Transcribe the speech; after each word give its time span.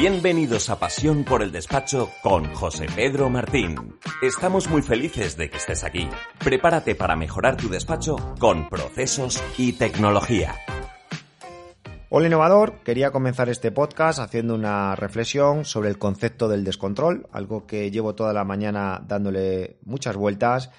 Bienvenidos 0.00 0.70
a 0.70 0.78
Pasión 0.78 1.24
por 1.24 1.42
el 1.42 1.52
Despacho 1.52 2.10
con 2.22 2.54
José 2.54 2.86
Pedro 2.96 3.28
Martín. 3.28 3.98
Estamos 4.22 4.66
muy 4.70 4.80
felices 4.80 5.36
de 5.36 5.50
que 5.50 5.58
estés 5.58 5.84
aquí. 5.84 6.08
Prepárate 6.38 6.94
para 6.94 7.16
mejorar 7.16 7.58
tu 7.58 7.68
despacho 7.68 8.16
con 8.38 8.70
procesos 8.70 9.44
y 9.58 9.74
tecnología. 9.74 10.54
Hola 12.08 12.28
innovador, 12.28 12.82
quería 12.82 13.10
comenzar 13.10 13.50
este 13.50 13.72
podcast 13.72 14.20
haciendo 14.20 14.54
una 14.54 14.96
reflexión 14.96 15.66
sobre 15.66 15.90
el 15.90 15.98
concepto 15.98 16.48
del 16.48 16.64
descontrol, 16.64 17.28
algo 17.30 17.66
que 17.66 17.90
llevo 17.90 18.14
toda 18.14 18.32
la 18.32 18.44
mañana 18.44 19.02
dándole 19.06 19.76
muchas 19.84 20.16
vueltas. 20.16 20.70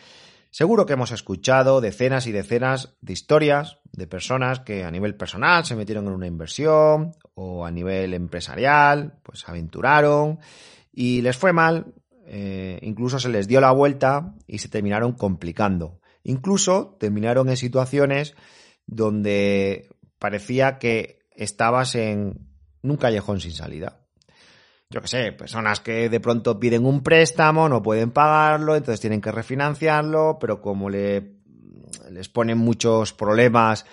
Seguro 0.49 0.87
que 0.87 0.93
hemos 0.93 1.11
escuchado 1.11 1.79
decenas 1.79 2.25
y 2.25 2.31
decenas 2.31 2.95
de 3.01 3.13
historias 3.13 3.77
de 3.91 4.07
personas 4.07 4.61
que 4.61 4.83
a 4.83 4.89
nivel 4.89 5.13
personal 5.13 5.63
se 5.63 5.75
metieron 5.75 6.07
en 6.07 6.13
una 6.13 6.27
inversión 6.27 7.13
o 7.33 7.65
a 7.65 7.71
nivel 7.71 8.13
empresarial, 8.13 9.19
pues 9.23 9.47
aventuraron 9.47 10.39
y 10.91 11.21
les 11.21 11.37
fue 11.37 11.53
mal, 11.53 11.93
eh, 12.25 12.79
incluso 12.81 13.19
se 13.19 13.29
les 13.29 13.47
dio 13.47 13.61
la 13.61 13.71
vuelta 13.71 14.35
y 14.47 14.59
se 14.59 14.69
terminaron 14.69 15.13
complicando. 15.13 15.99
Incluso 16.23 16.97
terminaron 16.99 17.49
en 17.49 17.57
situaciones 17.57 18.35
donde 18.85 19.89
parecía 20.19 20.77
que 20.77 21.19
estabas 21.31 21.95
en 21.95 22.47
un 22.83 22.97
callejón 22.97 23.39
sin 23.39 23.53
salida. 23.53 23.99
Yo 24.89 25.01
qué 25.01 25.07
sé, 25.07 25.31
personas 25.31 25.79
que 25.79 26.09
de 26.09 26.19
pronto 26.19 26.59
piden 26.59 26.85
un 26.85 27.01
préstamo, 27.01 27.69
no 27.69 27.81
pueden 27.81 28.11
pagarlo, 28.11 28.75
entonces 28.75 28.99
tienen 28.99 29.21
que 29.21 29.31
refinanciarlo, 29.31 30.37
pero 30.39 30.61
como 30.61 30.89
le 30.89 31.41
les 32.11 32.29
ponen 32.29 32.57
muchos 32.57 33.13
problemas 33.13 33.85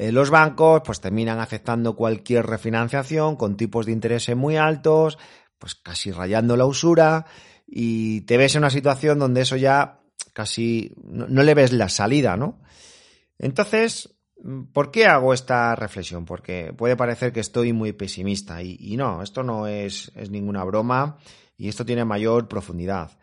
eh, 0.00 0.12
los 0.12 0.30
bancos, 0.30 0.80
pues 0.82 0.98
terminan 0.98 1.40
aceptando 1.40 1.94
cualquier 1.94 2.46
refinanciación 2.46 3.36
con 3.36 3.58
tipos 3.58 3.84
de 3.84 3.92
interés 3.92 4.34
muy 4.34 4.56
altos, 4.56 5.18
pues 5.58 5.74
casi 5.74 6.10
rayando 6.10 6.56
la 6.56 6.64
usura 6.64 7.26
y 7.66 8.22
te 8.22 8.38
ves 8.38 8.54
en 8.54 8.60
una 8.60 8.70
situación 8.70 9.18
donde 9.18 9.42
eso 9.42 9.56
ya 9.56 10.00
casi 10.32 10.94
no, 11.04 11.26
no 11.28 11.42
le 11.42 11.52
ves 11.52 11.72
la 11.72 11.90
salida, 11.90 12.38
¿no? 12.38 12.62
Entonces, 13.38 14.16
¿Por 14.72 14.90
qué 14.90 15.04
hago 15.04 15.34
esta 15.34 15.76
reflexión? 15.76 16.24
Porque 16.24 16.72
puede 16.72 16.96
parecer 16.96 17.30
que 17.30 17.40
estoy 17.40 17.74
muy 17.74 17.92
pesimista 17.92 18.62
y, 18.62 18.78
y 18.80 18.96
no, 18.96 19.22
esto 19.22 19.42
no 19.42 19.66
es, 19.66 20.10
es, 20.14 20.30
ninguna 20.30 20.64
broma 20.64 21.18
y 21.58 21.68
esto 21.68 21.84
tiene 21.84 22.06
mayor 22.06 22.48
profundidad. 22.48 23.18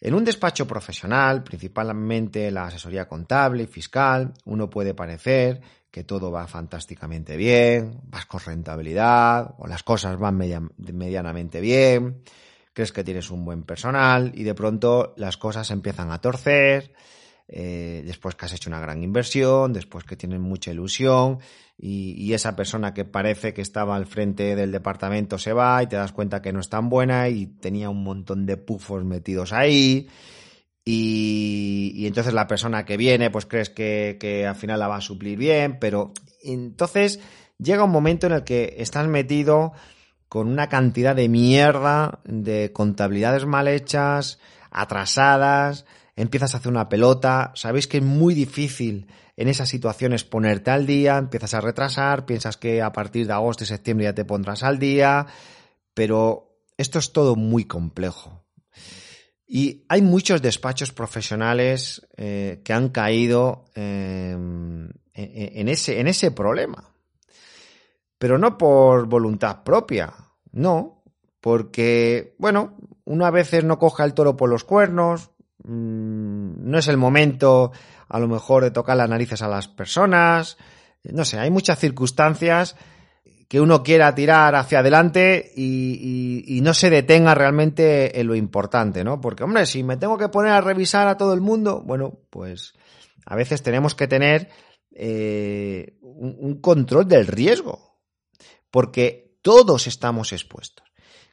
En 0.00 0.14
un 0.14 0.24
despacho 0.24 0.66
profesional, 0.66 1.44
principalmente 1.44 2.50
la 2.50 2.64
asesoría 2.64 3.06
contable 3.06 3.62
y 3.62 3.66
fiscal, 3.68 4.34
uno 4.44 4.68
puede 4.68 4.92
parecer 4.92 5.60
que 5.90 6.04
todo 6.04 6.30
va 6.30 6.46
fantásticamente 6.46 7.36
bien, 7.36 8.00
vas 8.04 8.26
con 8.26 8.40
rentabilidad 8.40 9.54
o 9.58 9.66
las 9.66 9.82
cosas 9.82 10.18
van 10.18 10.36
media, 10.36 10.60
medianamente 10.76 11.60
bien, 11.60 12.22
crees 12.72 12.92
que 12.92 13.04
tienes 13.04 13.30
un 13.30 13.44
buen 13.44 13.62
personal 13.62 14.32
y 14.34 14.42
de 14.42 14.54
pronto 14.54 15.14
las 15.16 15.36
cosas 15.36 15.70
empiezan 15.70 16.12
a 16.12 16.20
torcer, 16.20 16.92
eh, 17.48 18.02
después 18.04 18.34
que 18.34 18.44
has 18.44 18.52
hecho 18.52 18.68
una 18.68 18.80
gran 18.80 19.02
inversión, 19.02 19.72
después 19.72 20.04
que 20.04 20.16
tienes 20.16 20.40
mucha 20.40 20.72
ilusión 20.72 21.38
y, 21.78 22.14
y, 22.18 22.34
esa 22.34 22.56
persona 22.56 22.92
que 22.92 23.04
parece 23.04 23.54
que 23.54 23.62
estaba 23.62 23.94
al 23.96 24.06
frente 24.06 24.56
del 24.56 24.72
departamento 24.72 25.38
se 25.38 25.52
va 25.52 25.82
y 25.82 25.86
te 25.86 25.96
das 25.96 26.12
cuenta 26.12 26.42
que 26.42 26.52
no 26.52 26.60
es 26.60 26.68
tan 26.68 26.88
buena 26.88 27.28
y 27.28 27.46
tenía 27.46 27.88
un 27.88 28.02
montón 28.02 28.46
de 28.46 28.56
pufos 28.56 29.04
metidos 29.04 29.52
ahí. 29.52 30.08
Y, 30.88 31.92
y 31.96 32.06
entonces 32.06 32.32
la 32.32 32.46
persona 32.46 32.84
que 32.84 32.96
viene, 32.96 33.28
pues 33.30 33.44
crees 33.44 33.70
que, 33.70 34.16
que 34.20 34.46
al 34.46 34.54
final 34.54 34.78
la 34.78 34.86
va 34.86 34.96
a 34.96 35.00
suplir 35.00 35.36
bien, 35.36 35.78
pero 35.80 36.12
entonces 36.44 37.18
llega 37.58 37.82
un 37.82 37.90
momento 37.90 38.28
en 38.28 38.34
el 38.34 38.44
que 38.44 38.76
estás 38.78 39.08
metido 39.08 39.72
con 40.28 40.46
una 40.46 40.68
cantidad 40.68 41.16
de 41.16 41.28
mierda, 41.28 42.20
de 42.24 42.72
contabilidades 42.72 43.46
mal 43.46 43.66
hechas, 43.66 44.38
atrasadas, 44.70 45.86
empiezas 46.14 46.54
a 46.54 46.58
hacer 46.58 46.70
una 46.70 46.88
pelota, 46.88 47.50
sabéis 47.56 47.88
que 47.88 47.98
es 47.98 48.04
muy 48.04 48.34
difícil 48.34 49.08
en 49.36 49.48
esas 49.48 49.68
situaciones 49.68 50.24
ponerte 50.24 50.70
al 50.70 50.86
día, 50.86 51.18
empiezas 51.18 51.54
a 51.54 51.60
retrasar, 51.60 52.26
piensas 52.26 52.56
que 52.56 52.80
a 52.80 52.92
partir 52.92 53.26
de 53.26 53.32
agosto 53.32 53.64
y 53.64 53.66
septiembre 53.66 54.04
ya 54.04 54.14
te 54.14 54.24
pondrás 54.24 54.62
al 54.62 54.78
día, 54.78 55.26
pero 55.94 56.60
esto 56.78 56.98
es 56.98 57.12
todo 57.12 57.36
muy 57.36 57.64
complejo. 57.64 58.44
Y 59.46 59.84
hay 59.88 60.02
muchos 60.02 60.42
despachos 60.42 60.92
profesionales 60.92 62.06
eh, 62.16 62.60
que 62.64 62.72
han 62.72 62.88
caído 62.88 63.66
eh, 63.74 64.32
en, 65.14 65.68
ese, 65.68 66.00
en 66.00 66.08
ese 66.08 66.32
problema. 66.32 66.92
Pero 68.18 68.38
no 68.38 68.58
por 68.58 69.06
voluntad 69.06 69.62
propia, 69.62 70.12
no, 70.52 71.02
porque, 71.40 72.34
bueno, 72.38 72.76
uno 73.04 73.26
a 73.26 73.30
veces 73.30 73.62
no 73.62 73.78
coja 73.78 74.04
el 74.04 74.14
toro 74.14 74.36
por 74.36 74.48
los 74.48 74.64
cuernos, 74.64 75.30
Mm, 75.66 76.70
no 76.70 76.78
es 76.78 76.86
el 76.86 76.96
momento 76.96 77.72
a 78.08 78.20
lo 78.20 78.28
mejor 78.28 78.62
de 78.62 78.70
tocar 78.70 78.96
las 78.96 79.08
narices 79.10 79.42
a 79.42 79.48
las 79.48 79.66
personas, 79.66 80.58
no 81.02 81.24
sé, 81.24 81.38
hay 81.40 81.50
muchas 81.50 81.78
circunstancias 81.78 82.76
que 83.48 83.60
uno 83.60 83.82
quiera 83.82 84.14
tirar 84.14 84.54
hacia 84.54 84.80
adelante 84.80 85.52
y, 85.56 86.60
no 86.62 86.74
se 86.74 86.90
detenga 86.90 87.34
realmente 87.34 88.18
en 88.18 88.26
lo 88.26 88.34
importante, 88.34 89.04
¿no? 89.04 89.20
Porque, 89.20 89.44
hombre, 89.44 89.66
si 89.66 89.84
me 89.84 89.96
tengo 89.96 90.18
que 90.18 90.28
poner 90.28 90.52
a 90.52 90.60
revisar 90.60 91.06
a 91.06 91.16
todo 91.16 91.32
el 91.32 91.40
mundo, 91.40 91.82
bueno, 91.84 92.18
pues 92.30 92.74
a 93.24 93.36
veces 93.36 93.62
tenemos 93.62 93.94
que 93.94 94.08
tener 94.08 94.48
eh, 94.90 95.96
un, 96.00 96.60
control 96.60 97.06
del 97.06 97.28
riesgo, 97.28 98.00
porque 98.70 99.38
todos 99.42 99.86
estamos 99.86 100.32
expuestos. 100.32 100.84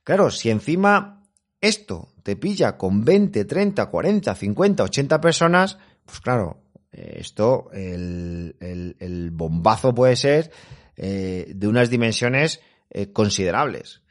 Claro, 0.03 0.29
si 0.29 0.51
encima 0.51 1.23
esto 1.61 2.13
te 2.21 2.35
pilla 2.35 2.77
con 2.77 3.03
20, 3.03 3.45
30, 3.45 3.87
40, 3.87 4.35
50, 4.35 4.83
80 4.83 5.21
personas, 5.21 5.77
pues 6.05 6.19
claro, 6.19 6.61
esto, 6.91 7.71
el, 7.73 8.55
el, 8.59 8.95
el 8.99 9.31
bombazo 9.31 9.95
puede 9.95 10.15
ser 10.15 10.51
eh, 10.97 11.51
de 11.55 11.67
unas 11.67 11.89
dimensiones 11.89 12.61
eh, 12.89 13.11
considerables. 13.11 14.01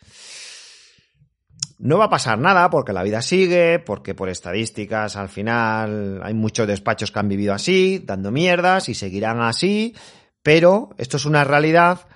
No 1.78 1.98
va 1.98 2.04
a 2.04 2.10
pasar 2.10 2.38
nada 2.38 2.70
porque 2.70 2.92
la 2.92 3.02
vida 3.02 3.22
sigue, 3.22 3.80
porque 3.80 4.14
por 4.14 4.28
estadísticas 4.28 5.16
al 5.16 5.28
final 5.28 6.20
hay 6.22 6.32
muchos 6.32 6.68
despachos 6.68 7.10
que 7.10 7.18
han 7.18 7.28
vivido 7.28 7.54
así, 7.54 8.00
dando 8.04 8.30
mierdas 8.30 8.88
y 8.88 8.94
seguirán 8.94 9.40
así, 9.40 9.94
pero 10.42 10.90
esto 10.98 11.16
es 11.16 11.24
una 11.24 11.42
realidad 11.42 12.06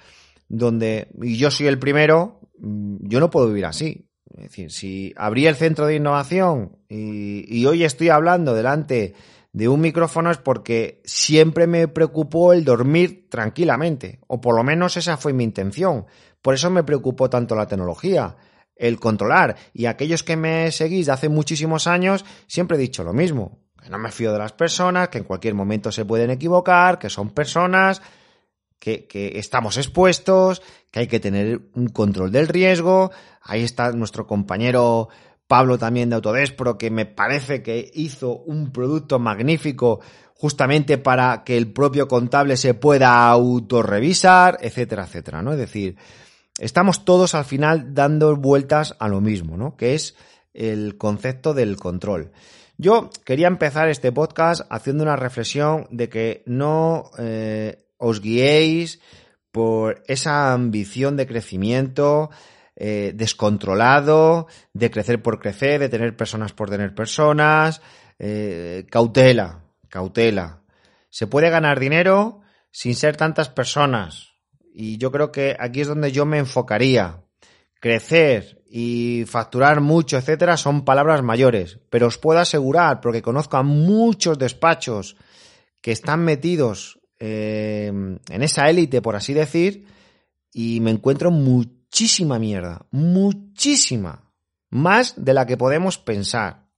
donde, 0.48 1.08
y 1.20 1.36
yo 1.36 1.50
soy 1.50 1.66
el 1.66 1.78
primero, 1.80 2.40
mm, 2.58 3.08
yo 3.08 3.18
no 3.18 3.30
puedo 3.30 3.48
vivir 3.48 3.66
así. 3.66 4.08
Es 4.36 4.44
decir, 4.44 4.70
si 4.70 5.12
abrí 5.16 5.46
el 5.46 5.56
centro 5.56 5.86
de 5.86 5.96
innovación 5.96 6.78
y, 6.88 7.44
y, 7.48 7.64
hoy 7.66 7.84
estoy 7.84 8.10
hablando 8.10 8.54
delante 8.54 9.14
de 9.56 9.68
un 9.68 9.80
micrófono 9.80 10.30
es 10.30 10.36
porque 10.36 11.00
siempre 11.06 11.66
me 11.66 11.88
preocupó 11.88 12.52
el 12.52 12.62
dormir 12.62 13.26
tranquilamente, 13.30 14.20
o 14.26 14.38
por 14.38 14.54
lo 14.54 14.62
menos 14.62 14.98
esa 14.98 15.16
fue 15.16 15.32
mi 15.32 15.44
intención. 15.44 16.04
Por 16.42 16.52
eso 16.52 16.68
me 16.68 16.84
preocupó 16.84 17.30
tanto 17.30 17.54
la 17.54 17.66
tecnología, 17.66 18.36
el 18.76 19.00
controlar. 19.00 19.56
Y 19.72 19.86
aquellos 19.86 20.22
que 20.22 20.36
me 20.36 20.70
seguís 20.72 21.06
de 21.06 21.12
hace 21.12 21.30
muchísimos 21.30 21.86
años, 21.86 22.26
siempre 22.46 22.76
he 22.76 22.80
dicho 22.80 23.02
lo 23.02 23.14
mismo, 23.14 23.62
que 23.82 23.88
no 23.88 23.96
me 23.98 24.12
fío 24.12 24.30
de 24.30 24.40
las 24.40 24.52
personas, 24.52 25.08
que 25.08 25.16
en 25.16 25.24
cualquier 25.24 25.54
momento 25.54 25.90
se 25.90 26.04
pueden 26.04 26.28
equivocar, 26.28 26.98
que 26.98 27.08
son 27.08 27.30
personas, 27.30 28.02
que, 28.78 29.06
que, 29.06 29.38
estamos 29.38 29.78
expuestos, 29.78 30.60
que 30.90 31.00
hay 31.00 31.06
que 31.06 31.18
tener 31.18 31.62
un 31.72 31.88
control 31.88 32.30
del 32.30 32.48
riesgo. 32.48 33.10
Ahí 33.40 33.62
está 33.62 33.90
nuestro 33.92 34.26
compañero 34.26 35.08
Pablo 35.46 35.78
también 35.78 36.10
de 36.10 36.16
Autodespro, 36.16 36.78
que 36.78 36.90
me 36.90 37.06
parece 37.06 37.62
que 37.62 37.90
hizo 37.94 38.38
un 38.38 38.72
producto 38.72 39.18
magnífico 39.18 40.00
justamente 40.34 40.98
para 40.98 41.44
que 41.44 41.56
el 41.56 41.72
propio 41.72 42.08
contable 42.08 42.56
se 42.56 42.74
pueda 42.74 43.28
autorrevisar, 43.28 44.58
etcétera, 44.60 45.04
etcétera, 45.04 45.42
¿no? 45.42 45.52
Es 45.52 45.58
decir, 45.58 45.96
estamos 46.58 47.04
todos 47.04 47.34
al 47.34 47.44
final 47.44 47.94
dando 47.94 48.36
vueltas 48.36 48.94
a 48.98 49.08
lo 49.08 49.20
mismo, 49.20 49.56
¿no? 49.56 49.76
Que 49.76 49.94
es 49.94 50.14
el 50.52 50.98
concepto 50.98 51.54
del 51.54 51.76
control. 51.76 52.32
Yo 52.78 53.10
quería 53.24 53.46
empezar 53.46 53.88
este 53.88 54.12
podcast 54.12 54.62
haciendo 54.68 55.02
una 55.02 55.16
reflexión 55.16 55.86
de 55.90 56.08
que 56.10 56.42
no 56.44 57.10
eh, 57.18 57.86
os 57.96 58.20
guiéis 58.20 59.00
por 59.50 60.02
esa 60.06 60.52
ambición 60.52 61.16
de 61.16 61.26
crecimiento 61.26 62.30
eh, 62.78 63.12
descontrolado, 63.14 64.48
de 64.74 64.90
crecer 64.90 65.22
por 65.22 65.40
crecer, 65.40 65.80
de 65.80 65.88
tener 65.88 66.14
personas 66.14 66.52
por 66.52 66.68
tener 66.68 66.94
personas. 66.94 67.80
Eh, 68.18 68.86
cautela, 68.90 69.64
cautela. 69.88 70.62
Se 71.08 71.26
puede 71.26 71.48
ganar 71.48 71.80
dinero 71.80 72.42
sin 72.70 72.94
ser 72.94 73.16
tantas 73.16 73.48
personas. 73.48 74.34
Y 74.74 74.98
yo 74.98 75.10
creo 75.10 75.32
que 75.32 75.56
aquí 75.58 75.80
es 75.80 75.88
donde 75.88 76.12
yo 76.12 76.26
me 76.26 76.36
enfocaría. 76.36 77.22
Crecer 77.80 78.62
y 78.68 79.24
facturar 79.26 79.80
mucho, 79.80 80.18
etcétera, 80.18 80.58
son 80.58 80.84
palabras 80.84 81.22
mayores. 81.22 81.78
Pero 81.88 82.08
os 82.08 82.18
puedo 82.18 82.40
asegurar, 82.40 83.00
porque 83.00 83.22
conozco 83.22 83.56
a 83.56 83.62
muchos 83.62 84.38
despachos 84.38 85.16
que 85.80 85.92
están 85.92 86.24
metidos 86.24 86.98
eh, 87.18 87.86
en 87.88 88.42
esa 88.42 88.68
élite, 88.68 89.00
por 89.00 89.16
así 89.16 89.32
decir, 89.32 89.86
y 90.52 90.80
me 90.80 90.90
encuentro 90.90 91.30
muchísimo 91.30 91.85
muchísima 91.96 92.38
mierda, 92.38 92.86
muchísima, 92.90 94.30
más 94.68 95.14
de 95.16 95.32
la 95.32 95.46
que 95.46 95.56
podemos 95.56 95.96
pensar. 95.96 96.68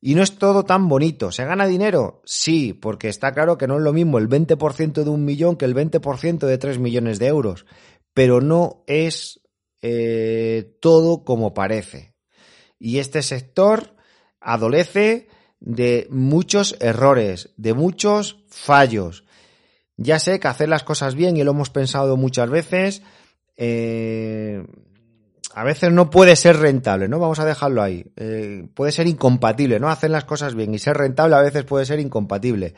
Y 0.00 0.16
no 0.16 0.22
es 0.24 0.36
todo 0.36 0.64
tan 0.64 0.88
bonito. 0.88 1.30
¿Se 1.30 1.44
gana 1.44 1.64
dinero? 1.64 2.22
Sí, 2.24 2.72
porque 2.72 3.08
está 3.08 3.30
claro 3.30 3.56
que 3.56 3.68
no 3.68 3.76
es 3.76 3.82
lo 3.82 3.92
mismo 3.92 4.18
el 4.18 4.28
20% 4.28 5.04
de 5.04 5.10
un 5.10 5.24
millón 5.24 5.54
que 5.54 5.64
el 5.64 5.76
20% 5.76 6.40
de 6.40 6.58
3 6.58 6.80
millones 6.80 7.20
de 7.20 7.28
euros. 7.28 7.66
Pero 8.14 8.40
no 8.40 8.82
es 8.88 9.40
eh, 9.80 10.76
todo 10.80 11.22
como 11.22 11.54
parece. 11.54 12.16
Y 12.80 12.98
este 12.98 13.22
sector 13.22 13.94
adolece 14.40 15.28
de 15.60 16.08
muchos 16.10 16.74
errores, 16.80 17.50
de 17.56 17.74
muchos 17.74 18.42
fallos. 18.48 19.22
Ya 19.96 20.18
sé 20.18 20.40
que 20.40 20.48
hacer 20.48 20.68
las 20.68 20.82
cosas 20.82 21.14
bien, 21.14 21.36
y 21.36 21.44
lo 21.44 21.52
hemos 21.52 21.70
pensado 21.70 22.16
muchas 22.16 22.50
veces, 22.50 23.02
eh, 23.56 24.64
a 25.54 25.64
veces 25.64 25.92
no 25.92 26.10
puede 26.10 26.36
ser 26.36 26.58
rentable, 26.58 27.08
¿no? 27.08 27.18
Vamos 27.18 27.38
a 27.38 27.44
dejarlo 27.44 27.82
ahí. 27.82 28.04
Eh, 28.16 28.66
puede 28.74 28.92
ser 28.92 29.06
incompatible, 29.06 29.78
¿no? 29.78 29.90
Hacer 29.90 30.10
las 30.10 30.24
cosas 30.24 30.54
bien 30.54 30.74
y 30.74 30.78
ser 30.78 30.96
rentable 30.96 31.36
a 31.36 31.42
veces 31.42 31.64
puede 31.64 31.84
ser 31.84 32.00
incompatible. 32.00 32.74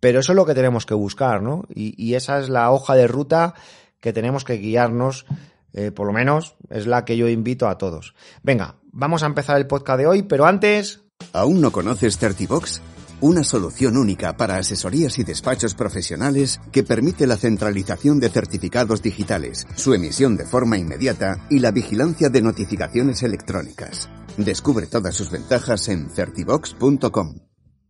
Pero 0.00 0.20
eso 0.20 0.32
es 0.32 0.36
lo 0.36 0.46
que 0.46 0.54
tenemos 0.54 0.86
que 0.86 0.94
buscar, 0.94 1.42
¿no? 1.42 1.64
Y, 1.74 2.14
esa 2.14 2.38
es 2.38 2.48
la 2.48 2.70
hoja 2.70 2.94
de 2.94 3.06
ruta 3.06 3.54
que 4.00 4.12
tenemos 4.12 4.44
que 4.44 4.58
guiarnos, 4.58 5.24
eh, 5.72 5.90
por 5.90 6.06
lo 6.06 6.12
menos 6.12 6.56
es 6.68 6.86
la 6.86 7.04
que 7.04 7.16
yo 7.16 7.28
invito 7.28 7.68
a 7.68 7.78
todos. 7.78 8.14
Venga, 8.42 8.76
vamos 8.92 9.22
a 9.22 9.26
empezar 9.26 9.56
el 9.56 9.66
podcast 9.66 9.98
de 9.98 10.06
hoy, 10.06 10.22
pero 10.22 10.44
antes... 10.44 11.00
¿Aún 11.32 11.60
no 11.60 11.72
conoces 11.72 12.18
Certibox? 12.18 12.82
Una 13.20 13.44
solución 13.44 13.96
única 13.96 14.36
para 14.36 14.56
asesorías 14.56 15.18
y 15.18 15.24
despachos 15.24 15.74
profesionales 15.74 16.60
que 16.72 16.82
permite 16.82 17.26
la 17.26 17.36
centralización 17.36 18.18
de 18.18 18.28
certificados 18.28 19.02
digitales, 19.02 19.66
su 19.76 19.94
emisión 19.94 20.36
de 20.36 20.44
forma 20.44 20.76
inmediata 20.76 21.46
y 21.48 21.60
la 21.60 21.70
vigilancia 21.70 22.28
de 22.28 22.42
notificaciones 22.42 23.22
electrónicas. 23.22 24.10
Descubre 24.36 24.86
todas 24.86 25.14
sus 25.14 25.30
ventajas 25.30 25.88
en 25.88 26.10
certibox.com. 26.10 27.36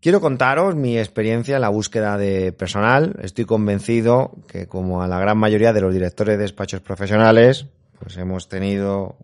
Quiero 0.00 0.20
contaros 0.20 0.76
mi 0.76 0.98
experiencia 0.98 1.56
en 1.56 1.62
la 1.62 1.70
búsqueda 1.70 2.18
de 2.18 2.52
personal. 2.52 3.16
Estoy 3.22 3.46
convencido 3.46 4.36
que 4.46 4.66
como 4.66 5.02
a 5.02 5.08
la 5.08 5.18
gran 5.18 5.38
mayoría 5.38 5.72
de 5.72 5.80
los 5.80 5.94
directores 5.94 6.36
de 6.36 6.42
despachos 6.42 6.82
profesionales, 6.82 7.66
pues 7.98 8.18
hemos 8.18 8.50
tenido 8.50 9.16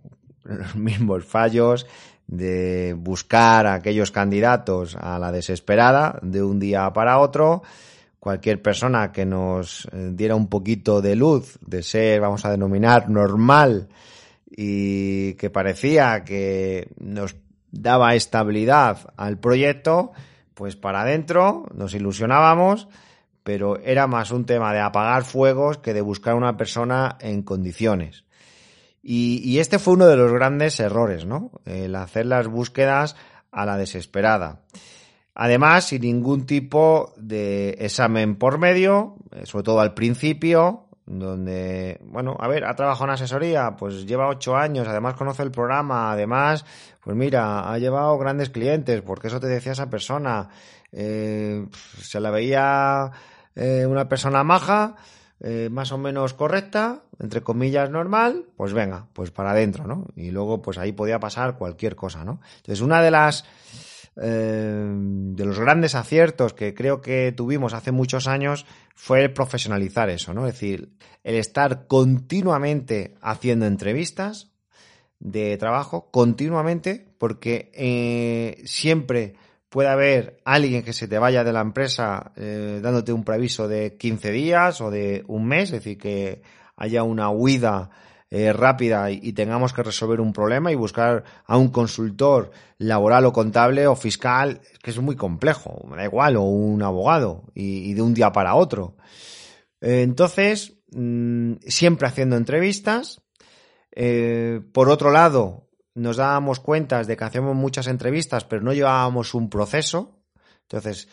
los 0.45 0.75
mismos 0.77 1.27
fallos 1.27 1.87
de 2.31 2.95
buscar 2.97 3.67
a 3.67 3.75
aquellos 3.75 4.13
candidatos 4.13 4.97
a 4.97 5.19
la 5.19 5.33
desesperada 5.33 6.21
de 6.23 6.43
un 6.43 6.61
día 6.61 6.93
para 6.93 7.19
otro. 7.19 7.63
Cualquier 8.21 8.63
persona 8.63 9.11
que 9.11 9.27
nos 9.27 9.89
eh, 9.93 10.11
diera 10.13 10.37
un 10.37 10.47
poquito 10.47 11.03
de 11.03 11.17
luz, 11.17 11.59
de 11.67 11.83
ser, 11.83 12.21
vamos 12.21 12.45
a 12.45 12.51
denominar, 12.51 13.11
normal 13.11 13.89
y 14.49 15.35
que 15.35 15.51
parecía 15.51 16.23
que 16.25 16.93
nos 17.01 17.35
daba 17.73 18.15
estabilidad 18.15 19.13
al 19.17 19.39
proyecto, 19.39 20.13
pues 20.55 20.77
para 20.77 21.03
adentro 21.03 21.67
nos 21.75 21.95
ilusionábamos, 21.95 22.87
pero 23.43 23.81
era 23.81 24.07
más 24.07 24.31
un 24.31 24.45
tema 24.45 24.73
de 24.73 24.81
apagar 24.81 25.25
fuegos 25.25 25.79
que 25.79 25.95
de 25.95 26.01
buscar 26.01 26.37
una 26.37 26.57
persona 26.57 27.17
en 27.21 27.43
condiciones. 27.43 28.25
Y, 29.03 29.59
este 29.59 29.79
fue 29.79 29.95
uno 29.95 30.07
de 30.07 30.17
los 30.17 30.31
grandes 30.33 30.79
errores, 30.79 31.25
¿no? 31.25 31.53
El 31.65 31.95
hacer 31.97 32.27
las 32.27 32.49
búsquedas 32.49 33.17
a 33.51 33.65
la 33.65 33.79
desesperada. 33.79 34.63
Además, 35.35 35.85
sin 35.85 36.03
ningún 36.03 36.45
tipo 36.45 37.15
de 37.17 37.71
examen 37.79 38.37
por 38.37 38.59
medio, 38.59 39.17
eh, 39.31 39.47
sobre 39.47 39.65
todo 39.65 39.81
al 39.81 39.95
principio, 39.95 40.87
donde, 41.07 41.99
bueno, 42.05 42.37
a 42.39 42.47
ver, 42.47 42.65
ha 42.65 42.75
trabajado 42.77 43.07
en 43.07 43.15
asesoría, 43.15 43.75
pues 43.77 44.07
lleva 44.07 44.29
ocho 44.29 44.57
años, 44.57 44.87
además 44.87 45.15
conoce 45.15 45.43
el 45.43 45.51
programa, 45.51 46.13
además, 46.13 46.65
pues 47.03 47.17
mira, 47.17 47.73
ha 47.73 47.79
llevado 47.79 48.19
grandes 48.19 48.51
clientes, 48.51 49.01
porque 49.03 49.29
eso 49.29 49.41
te 49.41 49.49
decía 49.49 49.73
esa 49.73 49.89
persona, 49.89 50.51
eh, 50.93 51.67
se 52.01 52.21
la 52.21 52.31
veía 52.31 53.11
eh, 53.57 53.87
una 53.87 54.09
persona 54.09 54.45
maja, 54.45 54.97
eh, 55.43 55.69
más 55.71 55.91
o 55.93 55.99
menos 55.99 56.35
correcta, 56.35 57.03
entre 57.19 57.41
comillas 57.43 57.91
normal, 57.91 58.47
pues 58.57 58.73
venga, 58.73 59.09
pues 59.15 59.31
para 59.31 59.53
adentro, 59.53 59.87
¿no? 59.87 60.07
Y 60.15 60.31
luego, 60.31 60.61
pues 60.61 60.77
ahí 60.77 60.93
podía 60.93 61.19
pasar 61.19 61.57
cualquier 61.57 61.97
cosa, 61.97 62.25
¿no? 62.25 62.41
Entonces, 62.59 62.83
una 62.83 63.01
de 63.03 63.11
las 63.11 63.45
eh, 64.17 64.85
de 64.87 65.45
los 65.45 65.59
grandes 65.59 65.95
aciertos 65.95 66.53
que 66.53 66.75
creo 66.75 67.01
que 67.01 67.33
tuvimos 67.35 67.73
hace 67.73 67.93
muchos 67.93 68.27
años 68.27 68.67
fue 68.95 69.23
el 69.23 69.33
profesionalizar 69.33 70.11
eso, 70.11 70.35
¿no? 70.35 70.47
Es 70.47 70.55
decir, 70.55 70.93
el 71.25 71.37
estar 71.37 71.87
continuamente 71.87 73.15
haciendo 73.23 73.67
entrevistas 73.67 74.51
de 75.21 75.57
trabajo, 75.59 76.11
continuamente, 76.11 77.15
porque 77.19 77.71
eh, 77.75 78.63
siempre 78.65 79.35
puede 79.71 79.89
haber 79.89 80.41
alguien 80.45 80.83
que 80.83 80.93
se 80.93 81.09
te 81.09 81.19
vaya 81.19 81.45
de 81.45 81.53
la 81.53 81.61
empresa 81.61 82.33
eh, 82.37 82.81
dándote 82.83 83.13
un 83.13 83.25
preaviso 83.25 83.69
de 83.69 83.97
15 83.97 84.33
días 84.33 84.81
o 84.81 84.91
de 84.91 85.25
un 85.29 85.47
mes, 85.47 85.71
es 85.71 85.85
decir, 85.85 85.97
que 85.97 86.43
haya 86.77 87.05
una 87.05 87.31
huida 87.31 87.91
eh, 88.31 88.53
rápida 88.53 89.11
y, 89.11 89.33
tengamos 89.33 89.73
que 89.73 89.83
resolver 89.83 90.21
un 90.21 90.33
problema 90.33 90.71
y 90.73 90.75
buscar 90.75 91.25
a 91.47 91.57
un 91.57 91.69
consultor 91.69 92.51
laboral 92.79 93.27
o 93.27 93.33
contable 93.33 93.87
o 93.87 93.95
fiscal, 93.95 94.61
que 94.83 94.91
es 94.91 94.99
muy 94.99 95.17
complejo, 95.17 95.87
me 95.89 95.97
da 95.97 96.05
igual, 96.05 96.37
o 96.37 96.43
un 96.43 96.83
abogado, 96.83 97.45
y, 97.55 97.95
de 97.95 98.03
un 98.03 98.13
día 98.13 98.33
para 98.33 98.57
otro. 98.57 98.97
Eh, 99.81 100.03
entonces, 100.03 100.79
mm, 100.93 101.55
siempre 101.67 102.09
haciendo 102.09 102.37
entrevistas. 102.37 103.23
por 104.73 104.89
otro 104.89 105.11
lado, 105.11 105.70
nos 105.95 106.17
dábamos 106.17 106.61
cuenta 106.61 107.03
de 107.03 107.17
que 107.17 107.25
hacíamos 107.25 107.57
muchas 107.57 107.87
entrevistas, 107.87 108.45
pero 108.45 108.63
no 108.63 108.73
llevábamos 108.73 109.35
un 109.35 109.51
proceso. 109.51 110.19
Entonces, 110.63 111.09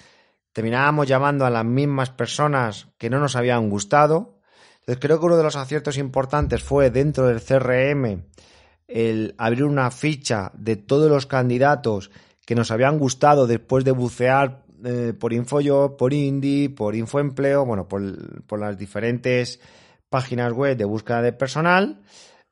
terminábamos 0.54 1.08
llamando 1.08 1.46
a 1.46 1.50
las 1.50 1.66
mismas 1.66 2.10
personas 2.10 2.88
que 2.98 3.10
no 3.10 3.20
nos 3.20 3.36
habían 3.36 3.70
gustado. 3.70 4.40
Entonces, 4.80 5.00
creo 5.02 5.20
que 5.20 5.26
uno 5.26 5.38
de 5.38 5.44
los 5.44 5.56
aciertos 5.56 5.98
importantes 5.98 6.64
fue 6.64 6.90
dentro 6.92 7.28
del 7.28 7.42
CRM 7.42 8.24
el 8.88 9.36
abrir 9.38 9.66
una 9.66 9.92
ficha 9.92 10.52
de 10.56 10.78
todos 10.78 11.12
los 11.12 11.26
candidatos 11.26 12.10
que 12.46 12.56
nos 12.56 12.72
habían 12.72 12.98
gustado 12.98 13.46
después 13.46 13.84
de 13.84 13.92
bucear 13.92 14.64
eh, 14.86 15.14
por 15.20 15.34
InfoJob, 15.34 15.98
por 15.98 16.14
Indie, 16.14 16.70
por 16.70 16.96
InfoEmpleo, 16.96 17.66
bueno, 17.66 17.88
por, 17.88 18.46
por 18.46 18.60
las 18.60 18.78
diferentes 18.78 19.60
páginas 20.10 20.54
web 20.54 20.78
de 20.78 20.86
búsqueda 20.86 21.22
de 21.22 21.34
personal. 21.34 22.00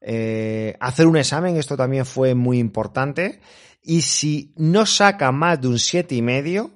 Eh, 0.02 0.76
hacer 0.80 1.08
un 1.08 1.18
examen, 1.18 1.58
esto 1.58 1.76
también 1.76 2.06
fue 2.06 2.36
muy 2.36 2.60
importante. 2.60 3.40
Y 3.82 4.02
si 4.02 4.54
no 4.58 4.86
saca 4.86 5.32
más 5.32 5.62
de 5.62 5.68
un 5.68 5.80
siete 5.80 6.16
y 6.16 6.22
medio 6.22 6.72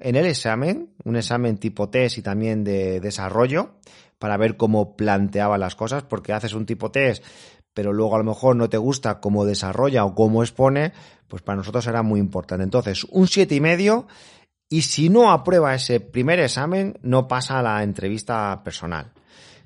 en 0.00 0.16
el 0.16 0.26
examen, 0.26 0.94
un 1.04 1.16
examen 1.16 1.58
tipo 1.58 1.88
test 1.88 2.18
y 2.18 2.22
también 2.22 2.64
de 2.64 3.00
desarrollo, 3.00 3.74
para 4.18 4.36
ver 4.36 4.56
cómo 4.56 4.96
planteaba 4.96 5.58
las 5.58 5.74
cosas, 5.74 6.02
porque 6.02 6.32
haces 6.32 6.54
un 6.54 6.66
tipo 6.66 6.90
test, 6.90 7.24
pero 7.74 7.92
luego 7.92 8.14
a 8.14 8.18
lo 8.18 8.24
mejor 8.24 8.56
no 8.56 8.70
te 8.70 8.78
gusta 8.78 9.20
cómo 9.20 9.44
desarrolla 9.44 10.04
o 10.04 10.14
cómo 10.14 10.42
expone, 10.42 10.92
pues 11.28 11.42
para 11.42 11.56
nosotros 11.56 11.86
era 11.86 12.02
muy 12.02 12.20
importante. 12.20 12.64
Entonces, 12.64 13.04
un 13.10 13.26
siete 13.26 13.56
y 13.56 13.60
medio, 13.60 14.06
y 14.68 14.82
si 14.82 15.08
no 15.08 15.30
aprueba 15.30 15.74
ese 15.74 16.00
primer 16.00 16.40
examen, 16.40 16.98
no 17.02 17.28
pasa 17.28 17.58
a 17.58 17.62
la 17.62 17.82
entrevista 17.82 18.62
personal. 18.64 19.12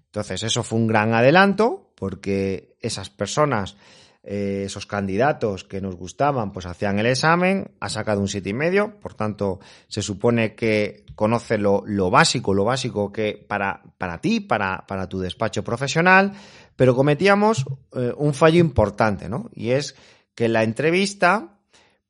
Entonces, 0.06 0.42
eso 0.42 0.62
fue 0.62 0.78
un 0.78 0.86
gran 0.86 1.14
adelanto, 1.14 1.92
porque 1.94 2.67
esas 2.80 3.10
personas, 3.10 3.76
eh, 4.22 4.64
esos 4.66 4.86
candidatos 4.86 5.64
que 5.64 5.80
nos 5.80 5.96
gustaban, 5.96 6.52
pues 6.52 6.66
hacían 6.66 6.98
el 6.98 7.06
examen, 7.06 7.70
ha 7.80 7.88
sacado 7.88 8.20
un 8.20 8.28
siete 8.28 8.50
y 8.50 8.54
medio, 8.54 8.98
por 9.00 9.14
tanto, 9.14 9.60
se 9.86 10.02
supone 10.02 10.54
que 10.54 11.04
conoce 11.14 11.58
lo, 11.58 11.82
básico, 12.10 12.54
lo 12.54 12.64
básico 12.64 13.10
que 13.10 13.44
para, 13.48 13.82
para 13.96 14.20
ti, 14.20 14.40
para, 14.40 14.86
para 14.86 15.08
tu 15.08 15.18
despacho 15.18 15.64
profesional, 15.64 16.32
pero 16.76 16.94
cometíamos 16.94 17.64
eh, 17.96 18.12
un 18.16 18.34
fallo 18.34 18.60
importante, 18.60 19.28
¿no? 19.28 19.50
Y 19.52 19.70
es 19.70 19.96
que 20.34 20.48
la 20.48 20.62
entrevista, 20.62 21.58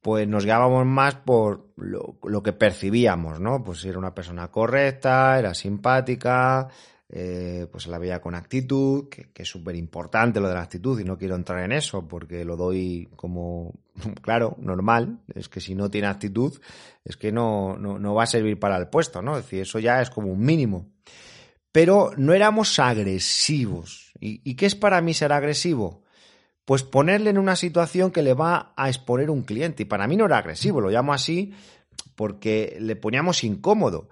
pues 0.03 0.29
nos 0.29 0.45
guiábamos 0.45 0.85
más 0.85 1.15
por 1.15 1.73
lo, 1.77 2.19
lo, 2.23 2.43
que 2.43 2.53
percibíamos, 2.53 3.41
¿no? 3.41 3.65
Pues 3.65 3.81
si 3.81 3.89
era 3.89 3.99
una 3.99 4.15
persona 4.15 4.49
correcta, 4.49 5.39
era 5.39 5.55
simpática, 5.55 6.69
eh, 7.11 7.67
pues 7.73 7.87
la 7.87 7.99
veía 7.99 8.21
con 8.21 8.35
actitud, 8.35 9.09
que, 9.09 9.31
es 9.35 9.49
súper 9.49 9.75
importante 9.77 10.41
lo 10.41 10.49
de 10.49 10.55
la 10.55 10.63
actitud 10.63 11.01
y 11.01 11.05
no 11.05 11.17
quiero 11.17 11.37
entrar 11.37 11.65
en 11.65 11.73
eso 11.73 12.07
porque 12.07 12.45
lo 12.45 12.57
doy 12.57 13.09
como, 13.17 13.73
claro, 14.23 14.57
normal, 14.61 15.21
es 15.35 15.49
que 15.49 15.61
si 15.61 15.75
no 15.75 15.91
tiene 15.91 16.09
actitud 16.09 16.61
es 17.05 17.17
que 17.17 17.33
no, 17.33 17.79
no, 17.79 18.15
va 18.15 18.25
a 18.25 18.27
servir 18.27 18.59
para 18.59 18.77
el 18.77 18.89
puesto, 18.89 19.23
¿no? 19.23 19.39
Es 19.39 19.45
decir, 19.45 19.63
eso 19.63 19.79
ya 19.79 20.03
es 20.03 20.11
como 20.11 20.31
un 20.31 20.41
mínimo. 20.41 20.91
Pero 21.73 22.13
no 22.19 22.35
éramos 22.35 22.79
agresivos. 22.79 24.13
¿Y, 24.21 24.43
¿Y 24.45 24.57
qué 24.57 24.67
es 24.67 24.75
para 24.75 25.01
mí 25.01 25.15
ser 25.15 25.33
agresivo? 25.33 26.03
Pues 26.67 26.83
ponerle 26.83 27.31
en 27.31 27.39
una 27.39 27.57
situación 27.57 28.11
que 28.11 28.23
le 28.23 28.35
va 28.35 28.75
a 28.77 28.89
exponer 28.89 29.31
un 29.31 29.43
cliente. 29.43 29.85
Y 29.85 29.87
para 29.87 30.07
mí 30.07 30.17
no 30.17 30.27
era 30.27 30.39
agresivo, 30.39 30.83
lo 30.83 30.91
llamo 30.91 31.15
así 31.15 31.55
porque 32.15 32.77
le 32.81 32.97
poníamos 32.97 33.45
incómodo 33.45 34.09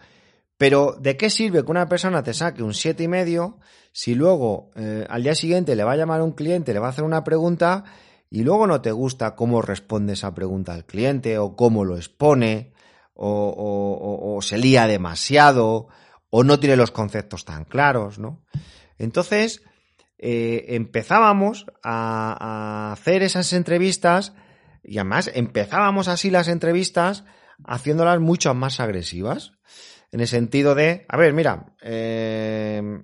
Pero 0.58 0.96
¿de 0.98 1.16
qué 1.16 1.30
sirve 1.30 1.64
que 1.64 1.70
una 1.70 1.88
persona 1.88 2.22
te 2.22 2.32
saque 2.32 2.62
un 2.62 2.74
siete 2.74 3.02
y 3.02 3.08
medio 3.08 3.58
si 3.92 4.14
luego 4.14 4.70
eh, 4.76 5.06
al 5.08 5.22
día 5.22 5.34
siguiente 5.34 5.76
le 5.76 5.84
va 5.84 5.92
a 5.92 5.96
llamar 5.96 6.22
un 6.22 6.32
cliente, 6.32 6.72
le 6.72 6.78
va 6.78 6.88
a 6.88 6.90
hacer 6.90 7.04
una 7.04 7.24
pregunta 7.24 7.84
y 8.30 8.42
luego 8.42 8.66
no 8.66 8.80
te 8.80 8.92
gusta 8.92 9.34
cómo 9.34 9.62
responde 9.62 10.14
esa 10.14 10.34
pregunta 10.34 10.74
al 10.74 10.84
cliente 10.84 11.38
o 11.38 11.56
cómo 11.56 11.84
lo 11.84 11.96
expone 11.96 12.72
o, 13.14 14.38
se 14.42 14.58
lía 14.58 14.86
demasiado 14.86 15.88
o 16.28 16.44
no 16.44 16.60
tiene 16.60 16.76
los 16.76 16.90
conceptos 16.90 17.46
tan 17.46 17.64
claros, 17.64 18.18
¿no? 18.18 18.44
Entonces, 18.98 19.62
eh, 20.18 20.66
empezábamos 20.68 21.64
a, 21.82 22.36
a, 22.38 22.92
hacer 22.92 23.22
esas 23.22 23.54
entrevistas 23.54 24.34
y 24.82 24.98
además 24.98 25.30
empezábamos 25.32 26.08
así 26.08 26.30
las 26.30 26.48
entrevistas 26.48 27.24
haciéndolas 27.64 28.20
mucho 28.20 28.52
más 28.52 28.80
agresivas. 28.80 29.52
En 30.16 30.20
el 30.22 30.28
sentido 30.28 30.74
de, 30.74 31.04
a 31.10 31.18
ver, 31.18 31.34
mira, 31.34 31.74
eh, 31.82 33.02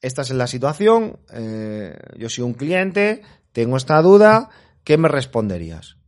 esta 0.00 0.22
es 0.22 0.30
la 0.30 0.46
situación, 0.46 1.20
eh, 1.30 1.94
yo 2.16 2.30
soy 2.30 2.42
un 2.42 2.54
cliente, 2.54 3.20
tengo 3.52 3.76
esta 3.76 4.00
duda, 4.00 4.48
¿qué 4.82 4.96
me 4.96 5.08
responderías? 5.08 5.98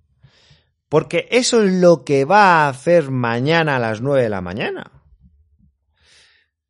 Porque 0.88 1.28
eso 1.30 1.62
es 1.62 1.74
lo 1.74 2.04
que 2.04 2.24
va 2.24 2.64
a 2.64 2.68
hacer 2.70 3.10
mañana 3.10 3.76
a 3.76 3.78
las 3.78 4.00
9 4.00 4.22
de 4.22 4.28
la 4.30 4.40
mañana. 4.40 4.92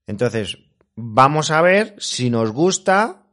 Entonces, 0.09 0.59
vamos 0.97 1.53
a 1.53 1.63
ver 1.63 1.95
si 1.99 2.29
nos 2.29 2.51
gusta 2.51 3.29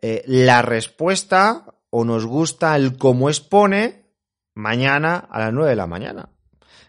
eh, 0.00 0.22
la 0.24 0.62
respuesta 0.62 1.66
o 1.90 2.06
nos 2.06 2.24
gusta 2.24 2.74
el 2.76 2.96
cómo 2.96 3.28
expone 3.28 4.06
mañana 4.54 5.16
a 5.18 5.38
las 5.38 5.52
9 5.52 5.68
de 5.68 5.76
la 5.76 5.86
mañana. 5.86 6.30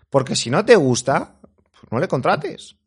Porque 0.10 0.38
si 0.38 0.50
no 0.50 0.64
te 0.64 0.78
gusta, 0.78 1.42
pues 1.42 1.92
no 1.92 2.00
le 2.00 2.08
contrates. 2.08 2.78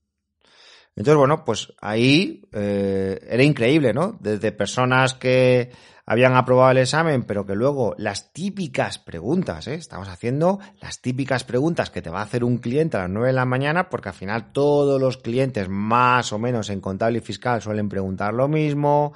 Entonces, 0.96 1.18
bueno, 1.18 1.44
pues 1.44 1.74
ahí 1.80 2.42
eh, 2.52 3.20
era 3.28 3.42
increíble, 3.42 3.92
¿no? 3.92 4.16
Desde 4.18 4.50
personas 4.50 5.12
que 5.12 5.70
habían 6.06 6.34
aprobado 6.36 6.70
el 6.70 6.78
examen, 6.78 7.24
pero 7.24 7.44
que 7.44 7.54
luego 7.54 7.94
las 7.98 8.32
típicas 8.32 8.98
preguntas, 8.98 9.68
¿eh? 9.68 9.74
Estamos 9.74 10.08
haciendo 10.08 10.58
las 10.80 11.02
típicas 11.02 11.44
preguntas 11.44 11.90
que 11.90 12.00
te 12.00 12.08
va 12.08 12.20
a 12.20 12.24
hacer 12.24 12.44
un 12.44 12.58
cliente 12.58 12.96
a 12.96 13.00
las 13.00 13.10
9 13.10 13.26
de 13.26 13.32
la 13.34 13.44
mañana, 13.44 13.90
porque 13.90 14.08
al 14.08 14.14
final 14.14 14.52
todos 14.52 14.98
los 14.98 15.18
clientes 15.18 15.68
más 15.68 16.32
o 16.32 16.38
menos 16.38 16.70
en 16.70 16.80
contable 16.80 17.18
y 17.18 17.20
fiscal 17.20 17.60
suelen 17.60 17.90
preguntar 17.90 18.32
lo 18.32 18.48
mismo, 18.48 19.12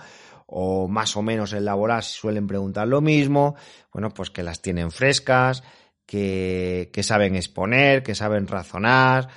o 0.47 0.87
más 0.87 1.17
o 1.17 1.23
menos 1.23 1.55
en 1.55 1.65
laboral 1.65 2.03
suelen 2.03 2.47
preguntar 2.47 2.89
lo 2.89 3.01
mismo, 3.01 3.55
bueno, 3.91 4.11
pues 4.11 4.29
que 4.29 4.43
las 4.43 4.61
tienen 4.61 4.91
frescas, 4.91 5.63
que, 6.05 6.91
que 6.93 7.03
saben 7.05 7.37
exponer, 7.37 8.03
que 8.03 8.15
saben 8.15 8.49
razonar. 8.49 9.29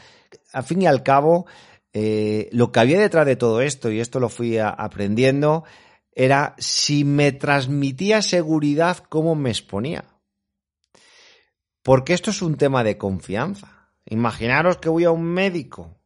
Al 0.52 0.64
fin 0.64 0.82
y 0.82 0.88
al 0.88 1.04
cabo, 1.04 1.46
eh, 1.94 2.50
lo 2.52 2.72
que 2.72 2.80
había 2.80 3.00
detrás 3.00 3.26
de 3.26 3.36
todo 3.36 3.62
esto, 3.62 3.92
y 3.92 4.00
esto 4.00 4.20
lo 4.20 4.30
fui 4.30 4.58
aprendiendo, 4.58 5.64
era 6.12 6.56
si 6.58 7.06
me 7.06 7.32
transmitía 7.32 8.22
seguridad, 8.22 8.98
cómo 9.10 9.36
me 9.36 9.50
exponía. 9.50 10.06
Porque 11.84 12.14
esto 12.14 12.32
es 12.32 12.42
un 12.42 12.56
tema 12.56 12.84
de 12.84 12.98
confianza. 12.98 13.92
Imaginaros 14.06 14.78
que 14.78 14.90
voy 14.90 15.04
a 15.04 15.12
un 15.12 15.24
médico 15.24 16.00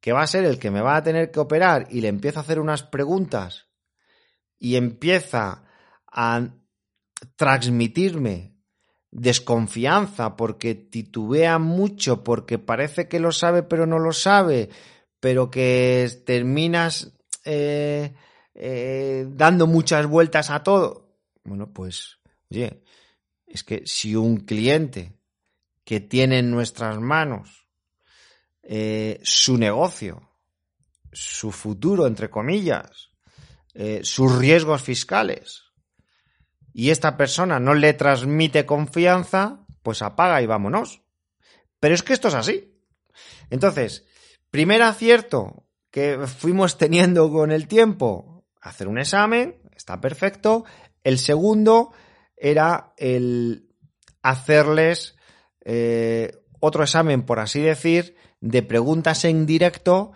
que 0.00 0.12
va 0.12 0.22
a 0.22 0.26
ser 0.26 0.44
el 0.44 0.58
que 0.58 0.70
me 0.70 0.80
va 0.80 0.96
a 0.96 1.02
tener 1.02 1.30
que 1.30 1.40
operar 1.40 1.86
y 1.90 2.00
le 2.00 2.08
empiezo 2.08 2.40
a 2.40 2.42
hacer 2.42 2.58
unas 2.58 2.82
preguntas 2.82 3.68
y 4.58 4.76
empieza 4.76 5.64
a 6.10 6.48
transmitirme 7.36 8.56
desconfianza 9.12 10.36
porque 10.36 10.74
titubea 10.74 11.58
mucho, 11.58 12.24
porque 12.24 12.58
parece 12.58 13.08
que 13.08 13.20
lo 13.20 13.30
sabe 13.30 13.62
pero 13.62 13.86
no 13.86 14.00
lo 14.00 14.12
sabe, 14.12 14.70
pero 15.22 15.52
que 15.52 16.10
terminas 16.26 17.12
eh, 17.44 18.12
eh, 18.56 19.24
dando 19.28 19.68
muchas 19.68 20.04
vueltas 20.08 20.50
a 20.50 20.64
todo. 20.64 21.14
Bueno, 21.44 21.72
pues, 21.72 22.18
oye, 22.50 22.82
es 23.46 23.62
que 23.62 23.86
si 23.86 24.16
un 24.16 24.38
cliente 24.38 25.12
que 25.84 26.00
tiene 26.00 26.40
en 26.40 26.50
nuestras 26.50 26.98
manos 26.98 27.68
eh, 28.64 29.20
su 29.22 29.58
negocio, 29.58 30.28
su 31.12 31.52
futuro, 31.52 32.08
entre 32.08 32.28
comillas, 32.28 33.10
sus 34.02 34.36
riesgos 34.38 34.82
fiscales, 34.82 35.62
y 36.74 36.90
esta 36.90 37.16
persona 37.16 37.60
no 37.60 37.74
le 37.74 37.92
transmite 37.92 38.66
confianza, 38.66 39.64
pues 39.84 40.02
apaga 40.02 40.42
y 40.42 40.46
vámonos. 40.46 41.02
Pero 41.78 41.94
es 41.94 42.02
que 42.02 42.12
esto 42.12 42.26
es 42.26 42.34
así. 42.34 42.74
Entonces, 43.50 44.04
Primer 44.52 44.82
acierto 44.82 45.64
que 45.90 46.26
fuimos 46.26 46.76
teniendo 46.76 47.32
con 47.32 47.50
el 47.52 47.66
tiempo, 47.66 48.44
hacer 48.60 48.86
un 48.86 48.98
examen, 48.98 49.56
está 49.74 49.98
perfecto. 49.98 50.66
El 51.02 51.18
segundo 51.18 51.92
era 52.36 52.92
el 52.98 53.70
hacerles 54.20 55.16
eh, 55.64 56.36
otro 56.60 56.82
examen, 56.82 57.22
por 57.22 57.40
así 57.40 57.62
decir, 57.62 58.14
de 58.42 58.62
preguntas 58.62 59.24
en 59.24 59.46
directo 59.46 60.12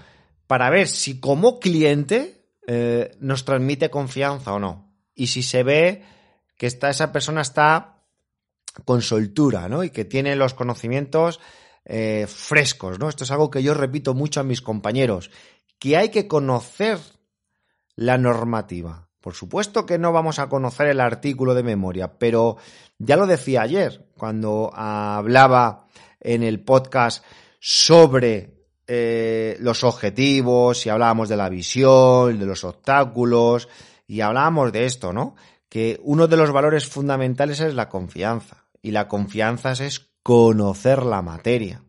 para 0.47 0.69
ver 0.69 0.89
si 0.89 1.19
como 1.19 1.59
cliente 1.59 2.45
eh, 2.67 3.17
nos 3.21 3.47
transmite 3.47 3.89
confianza 3.89 4.53
o 4.53 4.59
no. 4.59 4.95
Y 5.15 5.29
si 5.29 5.43
se 5.43 5.63
ve 5.63 6.05
que 6.59 6.67
está, 6.67 6.91
esa 6.91 7.11
persona 7.11 7.41
está 7.41 8.03
con 8.85 9.01
soltura, 9.01 9.67
¿no? 9.71 9.83
Y 9.83 9.89
que 9.89 10.05
tiene 10.05 10.37
los 10.37 10.53
conocimientos 10.53 11.41
eh, 11.89 12.27
frescos, 12.29 12.99
¿no? 12.99 13.09
Esto 13.09 13.23
es 13.23 13.31
algo 13.31 13.49
que 13.49 13.63
yo 13.63 13.73
repito 13.73 14.13
mucho 14.13 14.41
a 14.41 14.45
mis 14.45 14.61
compañeros, 14.61 15.31
que 15.79 15.97
hay 15.97 16.09
que 16.09 16.27
conocer 16.27 16.99
la 17.95 18.19
normativa. 18.19 19.09
Por 19.21 19.35
supuesto 19.35 19.87
que 19.87 19.97
no 19.97 20.13
vamos 20.13 20.39
a 20.39 20.49
conocer 20.49 20.89
el 20.89 21.01
artículo 21.01 21.55
de 21.55 21.63
memoria, 21.63 22.19
pero 22.19 22.57
ya 22.99 23.17
lo 23.17 23.27
decía 23.27 23.63
ayer 23.63 24.09
cuando 24.17 24.73
hablaba 24.75 25.87
en 26.21 26.43
el 26.43 26.61
podcast 26.61 27.25
sobre 27.61 28.57
eh, 28.89 29.57
los 29.61 29.85
objetivos 29.85 30.87
y 30.87 30.91
hablábamos 30.91 31.29
de 31.29 31.37
la 31.37 31.49
visión, 31.49 32.39
de 32.39 32.47
los 32.47 32.65
obstáculos 32.65 33.69
y 34.09 34.21
hablábamos 34.23 34.73
de 34.73 34.87
esto, 34.87 35.13
¿no? 35.13 35.37
Que 35.69 36.01
uno 36.03 36.27
de 36.27 36.37
los 36.37 36.53
valores 36.53 36.89
fundamentales 36.89 37.61
es 37.61 37.75
la 37.75 37.89
confianza 37.89 38.67
y 38.83 38.93
la 38.93 39.09
confianza 39.09 39.73
es 39.73 40.06
conocer 40.27 41.05
la 41.05 41.23
materia. 41.23 41.85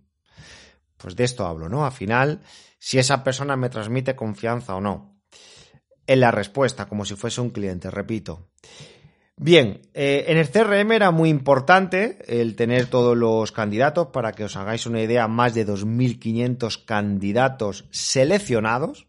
Pues 0.95 1.15
de 1.15 1.23
esto 1.23 1.47
hablo, 1.47 1.69
¿no? 1.69 1.87
Al 1.87 1.91
final, 1.91 2.41
si 2.77 2.99
esa 2.99 3.23
persona 3.23 3.55
me 3.55 3.67
transmite 3.67 4.15
confianza 4.15 4.75
o 4.75 4.79
no. 4.79 5.17
En 6.05 6.19
la 6.19 6.29
respuesta, 6.29 6.85
como 6.85 7.03
si 7.03 7.15
fuese 7.15 7.41
un 7.41 7.49
cliente, 7.49 7.89
repito. 7.89 8.51
Bien, 9.37 9.81
eh, 9.95 10.25
en 10.27 10.37
el 10.37 10.51
CRM 10.51 10.91
era 10.91 11.09
muy 11.09 11.29
importante 11.29 12.19
el 12.27 12.55
tener 12.55 12.85
todos 12.85 13.17
los 13.17 13.51
candidatos 13.51 14.09
para 14.09 14.33
que 14.33 14.43
os 14.43 14.55
hagáis 14.55 14.85
una 14.85 15.01
idea, 15.01 15.27
más 15.27 15.55
de 15.55 15.65
2.500 15.65 16.85
candidatos 16.85 17.85
seleccionados, 17.89 19.07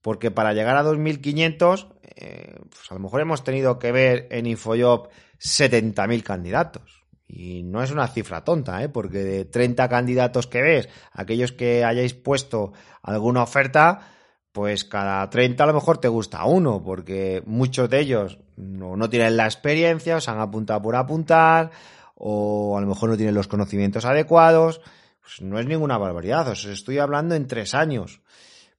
porque 0.00 0.30
para 0.30 0.54
llegar 0.54 0.78
a 0.78 0.84
2.500, 0.84 1.88
eh, 2.16 2.54
pues 2.70 2.90
a 2.90 2.94
lo 2.94 3.00
mejor 3.00 3.20
hemos 3.20 3.44
tenido 3.44 3.78
que 3.78 3.92
ver 3.92 4.26
en 4.30 4.46
Infojob 4.46 5.10
70.000 5.38 6.22
candidatos. 6.22 7.03
Y 7.36 7.64
no 7.64 7.82
es 7.82 7.90
una 7.90 8.06
cifra 8.06 8.44
tonta, 8.44 8.80
¿eh? 8.84 8.88
porque 8.88 9.24
de 9.24 9.44
30 9.44 9.88
candidatos 9.88 10.46
que 10.46 10.62
ves, 10.62 10.88
aquellos 11.10 11.50
que 11.50 11.84
hayáis 11.84 12.14
puesto 12.14 12.72
alguna 13.02 13.42
oferta, 13.42 14.12
pues 14.52 14.84
cada 14.84 15.28
30 15.28 15.64
a 15.64 15.66
lo 15.66 15.74
mejor 15.74 15.98
te 15.98 16.06
gusta 16.06 16.44
uno, 16.44 16.80
porque 16.84 17.42
muchos 17.44 17.90
de 17.90 17.98
ellos 17.98 18.38
no, 18.54 18.96
no 18.96 19.10
tienen 19.10 19.36
la 19.36 19.46
experiencia, 19.46 20.18
os 20.18 20.28
han 20.28 20.38
apuntado 20.38 20.80
por 20.80 20.94
apuntar, 20.94 21.72
o 22.14 22.78
a 22.78 22.80
lo 22.80 22.86
mejor 22.86 23.10
no 23.10 23.16
tienen 23.16 23.34
los 23.34 23.48
conocimientos 23.48 24.04
adecuados. 24.04 24.80
Pues 25.20 25.40
no 25.40 25.58
es 25.58 25.66
ninguna 25.66 25.98
barbaridad, 25.98 26.46
os 26.46 26.64
estoy 26.66 26.98
hablando 26.98 27.34
en 27.34 27.48
tres 27.48 27.74
años. 27.74 28.20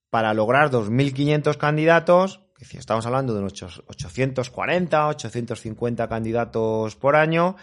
Para 0.09 0.33
lograr 0.33 0.71
2.500 0.71 1.57
candidatos, 1.57 2.39
si 2.62 2.77
estamos 2.77 3.05
hablando 3.05 3.33
de 3.33 3.39
unos 3.39 3.62
840, 3.88 5.07
850 5.07 6.07
candidatos 6.07 6.95
por 6.95 7.17
año, 7.17 7.57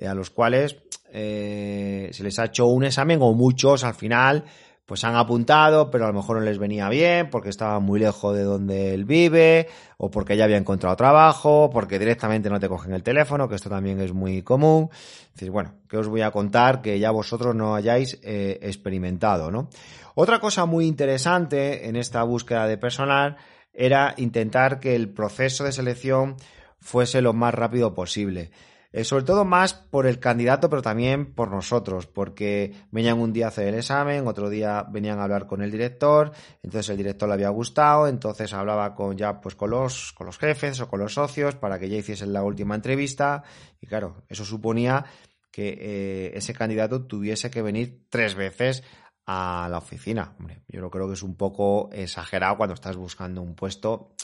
eh, 0.00 0.08
a 0.08 0.14
los 0.14 0.30
cuales 0.30 0.78
eh, 1.12 2.08
se 2.12 2.22
les 2.22 2.38
ha 2.38 2.46
hecho 2.46 2.66
un 2.66 2.84
examen 2.84 3.18
o 3.20 3.34
muchos 3.34 3.84
al 3.84 3.94
final 3.94 4.44
pues 4.90 5.04
han 5.04 5.14
apuntado, 5.14 5.88
pero 5.88 6.04
a 6.04 6.08
lo 6.08 6.14
mejor 6.14 6.38
no 6.38 6.42
les 6.42 6.58
venía 6.58 6.88
bien 6.88 7.30
porque 7.30 7.48
estaba 7.48 7.78
muy 7.78 8.00
lejos 8.00 8.34
de 8.34 8.42
donde 8.42 8.92
él 8.92 9.04
vive, 9.04 9.68
o 9.98 10.10
porque 10.10 10.36
ya 10.36 10.42
había 10.42 10.56
encontrado 10.56 10.96
trabajo, 10.96 11.70
porque 11.72 11.96
directamente 12.00 12.50
no 12.50 12.58
te 12.58 12.68
cogen 12.68 12.92
el 12.94 13.04
teléfono, 13.04 13.48
que 13.48 13.54
esto 13.54 13.70
también 13.70 14.00
es 14.00 14.12
muy 14.12 14.42
común. 14.42 14.88
Es 14.90 15.34
decir, 15.34 15.52
bueno, 15.52 15.74
que 15.88 15.96
os 15.96 16.08
voy 16.08 16.22
a 16.22 16.32
contar 16.32 16.82
que 16.82 16.98
ya 16.98 17.12
vosotros 17.12 17.54
no 17.54 17.76
hayáis 17.76 18.18
eh, 18.24 18.58
experimentado, 18.62 19.52
¿no? 19.52 19.68
Otra 20.16 20.40
cosa 20.40 20.66
muy 20.66 20.86
interesante 20.86 21.88
en 21.88 21.94
esta 21.94 22.24
búsqueda 22.24 22.66
de 22.66 22.76
personal 22.76 23.36
era 23.72 24.14
intentar 24.16 24.80
que 24.80 24.96
el 24.96 25.08
proceso 25.08 25.62
de 25.62 25.70
selección 25.70 26.34
fuese 26.80 27.22
lo 27.22 27.32
más 27.32 27.54
rápido 27.54 27.94
posible. 27.94 28.50
Eh, 28.92 29.04
sobre 29.04 29.22
todo 29.22 29.44
más 29.44 29.72
por 29.72 30.06
el 30.06 30.18
candidato, 30.18 30.68
pero 30.68 30.82
también 30.82 31.32
por 31.32 31.50
nosotros, 31.50 32.08
porque 32.08 32.74
venían 32.90 33.20
un 33.20 33.32
día 33.32 33.46
a 33.46 33.48
hacer 33.48 33.68
el 33.68 33.76
examen, 33.76 34.26
otro 34.26 34.50
día 34.50 34.84
venían 34.90 35.20
a 35.20 35.24
hablar 35.24 35.46
con 35.46 35.62
el 35.62 35.70
director, 35.70 36.32
entonces 36.62 36.88
el 36.88 36.96
director 36.96 37.28
le 37.28 37.34
había 37.34 37.50
gustado, 37.50 38.08
entonces 38.08 38.52
hablaba 38.52 38.96
con 38.96 39.16
ya 39.16 39.40
pues 39.40 39.54
con 39.54 39.70
los, 39.70 40.12
con 40.12 40.26
los 40.26 40.38
jefes 40.38 40.80
o 40.80 40.88
con 40.88 40.98
los 40.98 41.14
socios 41.14 41.54
para 41.54 41.78
que 41.78 41.88
ya 41.88 41.98
hiciesen 41.98 42.32
la 42.32 42.42
última 42.42 42.74
entrevista, 42.74 43.44
y 43.80 43.86
claro, 43.86 44.24
eso 44.28 44.44
suponía 44.44 45.04
que 45.52 45.68
eh, 45.80 46.32
ese 46.34 46.52
candidato 46.52 47.06
tuviese 47.06 47.48
que 47.48 47.62
venir 47.62 48.06
tres 48.08 48.34
veces 48.34 48.82
a 49.26 49.68
la 49.70 49.78
oficina. 49.78 50.34
Hombre, 50.38 50.62
yo 50.66 50.90
creo 50.90 51.06
que 51.06 51.14
es 51.14 51.22
un 51.22 51.36
poco 51.36 51.90
exagerado 51.92 52.56
cuando 52.56 52.74
estás 52.74 52.96
buscando 52.96 53.42
un 53.42 53.54
puesto 53.54 54.14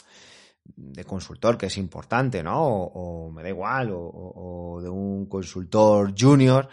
de 0.75 1.03
consultor, 1.03 1.57
que 1.57 1.67
es 1.67 1.77
importante, 1.77 2.43
¿no? 2.43 2.63
O, 2.63 3.31
me 3.31 3.43
da 3.43 3.49
igual, 3.49 3.89
o, 3.91 4.79
de 4.81 4.89
un 4.89 5.25
consultor 5.27 6.13
junior, 6.17 6.67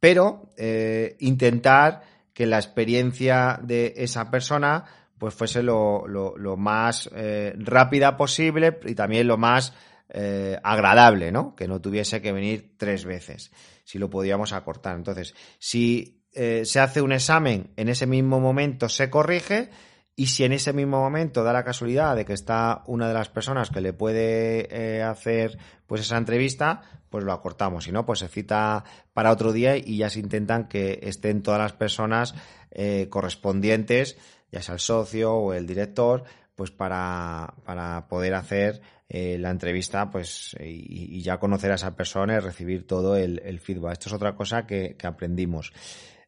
pero 0.00 0.52
eh, 0.56 1.16
intentar 1.20 2.02
que 2.32 2.46
la 2.46 2.58
experiencia 2.58 3.58
de 3.62 3.94
esa 3.96 4.30
persona 4.30 4.84
pues 5.18 5.34
fuese 5.34 5.62
lo, 5.62 6.06
lo, 6.06 6.56
más 6.58 7.08
eh, 7.14 7.54
rápida 7.56 8.18
posible 8.18 8.78
y 8.84 8.94
también 8.94 9.26
lo 9.26 9.38
más 9.38 9.72
eh, 10.10 10.58
agradable, 10.62 11.32
¿no? 11.32 11.56
Que 11.56 11.66
no 11.66 11.80
tuviese 11.80 12.20
que 12.20 12.32
venir 12.32 12.74
tres 12.76 13.06
veces, 13.06 13.50
si 13.84 13.98
lo 13.98 14.10
podíamos 14.10 14.52
acortar. 14.52 14.96
Entonces, 14.96 15.34
si 15.58 16.22
se 16.34 16.80
hace 16.80 17.00
un 17.00 17.12
examen, 17.12 17.72
en 17.76 17.88
ese 17.88 18.06
mismo 18.06 18.40
momento 18.40 18.90
se 18.90 19.08
corrige, 19.08 19.70
y 20.18 20.28
si 20.28 20.44
en 20.44 20.52
ese 20.52 20.72
mismo 20.72 20.98
momento 20.98 21.44
da 21.44 21.52
la 21.52 21.62
casualidad 21.62 22.16
de 22.16 22.24
que 22.24 22.32
está 22.32 22.82
una 22.86 23.06
de 23.06 23.12
las 23.12 23.28
personas 23.28 23.68
que 23.68 23.82
le 23.82 23.92
puede 23.92 24.66
eh, 24.70 25.02
hacer 25.02 25.58
pues 25.86 26.00
esa 26.00 26.16
entrevista, 26.16 26.80
pues 27.10 27.22
lo 27.22 27.32
acortamos. 27.32 27.84
Si 27.84 27.92
no, 27.92 28.06
pues 28.06 28.20
se 28.20 28.28
cita 28.28 28.82
para 29.12 29.30
otro 29.30 29.52
día 29.52 29.76
y 29.76 29.98
ya 29.98 30.08
se 30.08 30.20
intentan 30.20 30.68
que 30.68 31.00
estén 31.02 31.42
todas 31.42 31.60
las 31.60 31.74
personas 31.74 32.34
eh, 32.70 33.08
correspondientes, 33.10 34.16
ya 34.50 34.62
sea 34.62 34.74
el 34.74 34.80
socio 34.80 35.34
o 35.34 35.52
el 35.52 35.66
director, 35.66 36.24
pues 36.54 36.70
para, 36.70 37.52
para 37.66 38.08
poder 38.08 38.34
hacer 38.34 38.80
eh, 39.10 39.36
la 39.38 39.50
entrevista 39.50 40.10
pues 40.10 40.56
y, 40.58 41.20
ya 41.20 41.38
conocer 41.38 41.72
a 41.72 41.74
esa 41.74 41.94
persona 41.94 42.36
y 42.36 42.38
recibir 42.38 42.86
todo 42.86 43.16
el, 43.16 43.60
feedback. 43.60 43.92
Esto 43.92 44.08
es 44.08 44.14
otra 44.14 44.34
cosa 44.34 44.66
que, 44.66 44.96
que 44.96 45.06
aprendimos. 45.06 45.74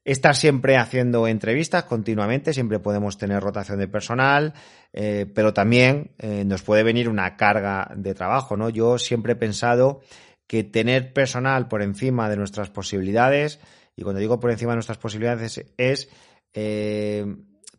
Estar 0.09 0.35
siempre 0.35 0.79
haciendo 0.79 1.29
entrevistas 1.29 1.85
continuamente, 1.85 2.55
siempre 2.55 2.79
podemos 2.79 3.19
tener 3.19 3.43
rotación 3.43 3.79
de 3.79 3.89
personal, 3.89 4.55
eh, 4.95 5.27
pero 5.35 5.53
también 5.53 6.13
eh, 6.17 6.45
nos 6.47 6.63
puede 6.63 6.83
venir 6.83 7.11
una 7.11 7.37
carga 7.37 7.93
de 7.95 8.15
trabajo, 8.15 8.57
¿no? 8.57 8.71
Yo 8.71 8.97
siempre 8.97 9.35
he 9.35 9.37
pensado 9.37 10.01
que 10.47 10.65
tener 10.65 11.13
personal 11.13 11.69
por 11.69 11.83
encima 11.83 12.31
de 12.31 12.39
nuestras 12.39 12.71
posibilidades, 12.71 13.61
y 13.97 14.03
cuando 14.03 14.19
digo 14.19 14.41
por 14.41 14.51
encima 14.51 14.73
de 14.73 14.77
nuestras 14.77 14.97
posibilidades 14.97 15.63
es 15.77 16.09
eh, 16.55 17.27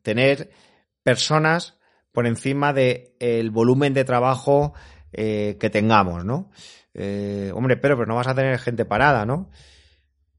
tener 0.04 0.52
personas 1.02 1.80
por 2.12 2.28
encima 2.28 2.74
del 2.74 3.50
volumen 3.50 3.96
de 3.96 4.06
trabajo 4.06 4.76
que 5.12 5.70
tengamos, 5.72 6.24
¿no? 6.26 6.52
hombre, 7.56 7.78
pero, 7.78 7.98
pero 7.98 8.06
no 8.06 8.14
vas 8.14 8.28
a 8.28 8.36
tener 8.36 8.60
gente 8.60 8.86
parada, 8.86 9.26
¿no? 9.26 9.50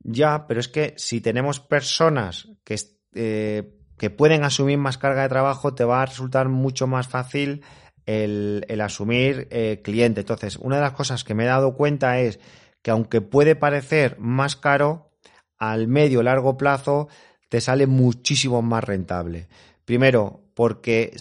Ya, 0.01 0.47
pero 0.47 0.61
es 0.61 0.69
que 0.69 0.95
si 0.97 1.21
tenemos 1.21 1.61
personas 1.61 2.49
que, 2.65 2.77
eh, 3.15 3.75
que 3.99 4.11
pueden 4.11 4.45
asumir 4.45 4.79
más 4.79 4.99
carga 4.99 5.23
de 5.23 5.29
trabajo, 5.29 5.75
te 5.75 5.85
va 5.85 6.03
a 6.03 6.07
resultar 6.07 6.49
mucho 6.49 6.87
más 6.87 7.07
fácil 7.09 7.63
el, 8.07 8.81
asumir 8.81 9.47
eh, 9.51 9.81
cliente. 9.85 10.21
Entonces, 10.21 10.57
una 10.57 10.77
de 10.77 10.83
las 10.83 10.93
cosas 10.93 11.25
que 11.25 11.35
me 11.35 11.45
he 11.45 11.49
dado 11.49 11.75
cuenta 11.75 12.19
es 12.19 12.41
que 12.83 12.91
aunque 12.91 13.21
puede 13.21 13.57
parecer 13.57 14.19
más 14.19 14.57
caro, 14.57 15.11
al 15.59 15.87
medio 15.87 16.23
largo 16.23 16.57
plazo 16.57 17.09
te 17.49 17.61
sale 17.61 17.87
muchísimo 17.87 18.63
más 18.63 18.85
rentable. 18.85 19.49
Primero, 19.85 20.45
porque 20.55 21.17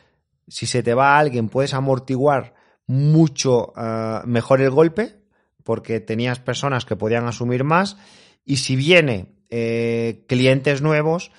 si 0.47 0.65
se 0.65 0.83
te 0.83 0.93
va 0.93 1.15
a 1.15 1.19
alguien 1.19 1.49
puedes 1.49 1.73
amortiguar 1.73 2.53
mucho 2.87 3.73
ah, 3.75 4.23
mejor 4.25 4.61
el 4.61 4.71
golpe, 4.71 5.19
porque 5.63 5.99
tenías 5.99 6.39
personas 6.39 6.85
que 6.85 6.95
podían 6.95 7.27
asumir 7.27 7.63
más 7.63 7.97
y 8.45 8.57
si 8.57 8.75
viene 8.75 9.35
eh, 9.49 10.25
clientes 10.27 10.81
nuevos, 10.81 11.31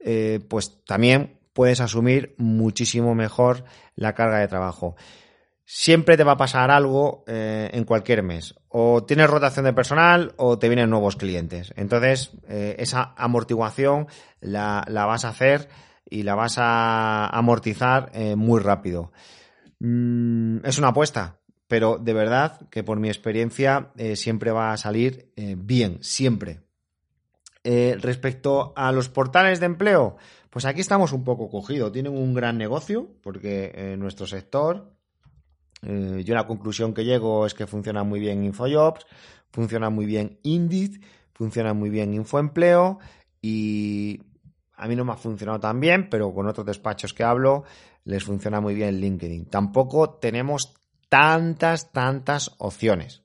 eh, 0.00 0.40
pues 0.48 0.84
también 0.84 1.38
puedes 1.52 1.80
asumir 1.80 2.34
muchísimo 2.38 3.14
mejor 3.14 3.64
la 3.94 4.14
carga 4.14 4.38
de 4.38 4.48
trabajo. 4.48 4.96
Siempre 5.64 6.16
te 6.16 6.24
va 6.24 6.32
a 6.32 6.36
pasar 6.38 6.70
algo 6.70 7.24
eh, 7.26 7.68
en 7.72 7.84
cualquier 7.84 8.22
mes. 8.22 8.54
O 8.68 9.04
tienes 9.04 9.28
rotación 9.28 9.66
de 9.66 9.74
personal 9.74 10.32
o 10.36 10.58
te 10.58 10.68
vienen 10.68 10.88
nuevos 10.88 11.16
clientes. 11.16 11.74
Entonces, 11.76 12.30
esa 12.48 13.12
amortiguación 13.16 14.06
la, 14.40 14.84
vas 14.88 15.26
a 15.26 15.30
hacer 15.30 15.68
y 16.08 16.22
la 16.22 16.34
vas 16.34 16.56
a 16.56 17.26
amortizar 17.26 18.12
muy 18.36 18.60
rápido. 18.60 19.12
Mm, 19.80 20.64
es 20.64 20.78
una 20.78 20.88
apuesta, 20.88 21.37
pero 21.68 21.98
de 21.98 22.14
verdad 22.14 22.66
que 22.70 22.82
por 22.82 22.98
mi 22.98 23.08
experiencia 23.08 23.92
eh, 23.96 24.16
siempre 24.16 24.50
va 24.50 24.72
a 24.72 24.76
salir 24.78 25.30
eh, 25.36 25.54
bien, 25.56 25.98
siempre. 26.00 26.62
Eh, 27.62 27.96
respecto 28.00 28.72
a 28.74 28.90
los 28.90 29.10
portales 29.10 29.60
de 29.60 29.66
empleo, 29.66 30.16
pues 30.48 30.64
aquí 30.64 30.80
estamos 30.80 31.12
un 31.12 31.24
poco 31.24 31.50
cogidos. 31.50 31.92
Tienen 31.92 32.16
un 32.16 32.32
gran 32.32 32.56
negocio 32.56 33.08
porque 33.22 33.96
nuestro 33.98 34.26
sector, 34.26 34.94
yo 35.82 36.34
la 36.34 36.46
conclusión 36.46 36.94
que 36.94 37.04
llego 37.04 37.44
es 37.44 37.52
que 37.52 37.66
funciona 37.66 38.02
muy 38.02 38.18
bien 38.18 38.42
InfoJobs, 38.44 39.04
funciona 39.50 39.90
muy 39.90 40.06
bien 40.06 40.38
Indeed, 40.42 41.02
funciona 41.34 41.74
muy 41.74 41.90
bien 41.90 42.14
InfoEmpleo 42.14 42.98
y 43.42 44.22
a 44.74 44.88
mí 44.88 44.96
no 44.96 45.04
me 45.04 45.12
ha 45.12 45.16
funcionado 45.16 45.60
tan 45.60 45.78
bien, 45.80 46.08
pero 46.08 46.32
con 46.32 46.46
otros 46.46 46.66
despachos 46.66 47.12
que 47.12 47.24
hablo 47.24 47.64
les 48.04 48.24
funciona 48.24 48.60
muy 48.60 48.74
bien 48.74 48.98
LinkedIn. 49.00 49.46
Tampoco 49.50 50.08
tenemos 50.14 50.74
tantas, 51.08 51.92
tantas 51.92 52.54
opciones. 52.58 53.22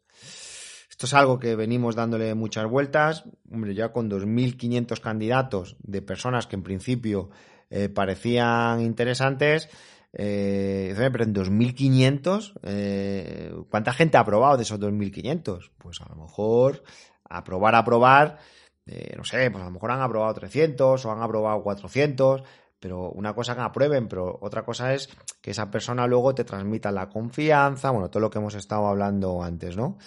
Esto 0.90 1.06
es 1.08 1.14
algo 1.14 1.40
que 1.40 1.56
venimos 1.56 1.96
dándole 1.96 2.34
muchas 2.36 2.70
vueltas. 2.70 3.26
Hombre, 3.52 3.74
ya 3.76 3.92
con 3.92 4.10
2.500 4.10 5.00
candidatos 5.00 5.76
de 5.80 6.02
personas 6.02 6.48
que 6.48 6.56
en 6.56 6.64
principio 6.64 7.30
eh, 7.70 7.90
parecían 7.90 8.82
interesantes, 8.82 9.70
eh, 10.14 10.94
pero 10.96 11.24
en 11.24 11.34
2.500, 11.34 12.54
eh, 12.62 13.52
¿cuánta 13.70 13.94
gente 13.94 14.18
ha 14.18 14.22
aprobado 14.22 14.58
de 14.58 14.64
esos 14.64 14.80
2.500? 14.80 15.72
Pues 15.80 16.00
a 16.02 16.10
lo 16.10 16.16
mejor 16.16 16.84
aprobar, 17.28 17.76
aprobar, 17.76 18.38
eh, 18.86 19.16
no 19.18 19.24
sé, 19.24 19.50
pues 19.50 19.62
a 19.64 19.66
lo 19.66 19.72
mejor 19.72 19.92
han 19.92 20.02
aprobado 20.02 20.34
300 20.36 21.04
o 21.04 21.12
han 21.12 21.22
aprobado 21.22 21.64
400, 21.64 22.44
pero 22.84 23.12
una 23.12 23.34
cosa 23.34 23.56
que 23.56 23.62
aprueben, 23.62 24.10
pero 24.10 24.38
otra 24.42 24.66
cosa 24.66 24.94
es 24.94 25.08
que 25.40 25.52
esa 25.52 25.72
persona 25.72 26.06
luego 26.06 26.36
te 26.36 26.44
transmita 26.44 26.92
la 26.92 27.08
confianza, 27.08 27.92
bueno, 27.92 28.10
todo 28.10 28.20
lo 28.20 28.30
que 28.30 28.40
hemos 28.40 28.56
estado 28.56 28.88
hablando 28.88 29.42
antes, 29.42 29.78
¿no? 29.78 29.98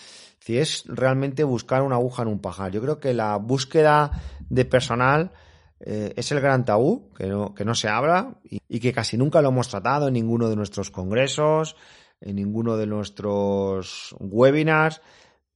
Si 0.40 0.58
es 0.58 0.84
realmente 0.86 1.42
buscar 1.42 1.80
una 1.80 1.94
aguja 1.94 2.20
en 2.20 2.28
un 2.28 2.38
pajar. 2.38 2.72
Yo 2.72 2.82
creo 2.82 3.00
que 3.00 3.14
la 3.14 3.38
búsqueda 3.38 4.10
de 4.50 4.66
personal 4.66 5.32
eh, 5.80 6.12
es 6.16 6.30
el 6.32 6.40
gran 6.42 6.66
tabú, 6.66 7.14
que 7.14 7.28
no, 7.28 7.54
que 7.54 7.64
no 7.64 7.74
se 7.74 7.88
habla 7.88 8.34
y, 8.44 8.60
y, 8.68 8.78
que 8.78 8.92
casi 8.92 9.16
nunca 9.16 9.40
lo 9.40 9.48
hemos 9.48 9.70
tratado 9.70 10.08
en 10.08 10.12
ninguno 10.12 10.50
de 10.50 10.56
nuestros 10.56 10.90
congresos, 10.90 11.76
en 12.20 12.36
ninguno 12.36 12.76
de 12.76 12.86
nuestros 12.86 14.14
webinars. 14.20 15.00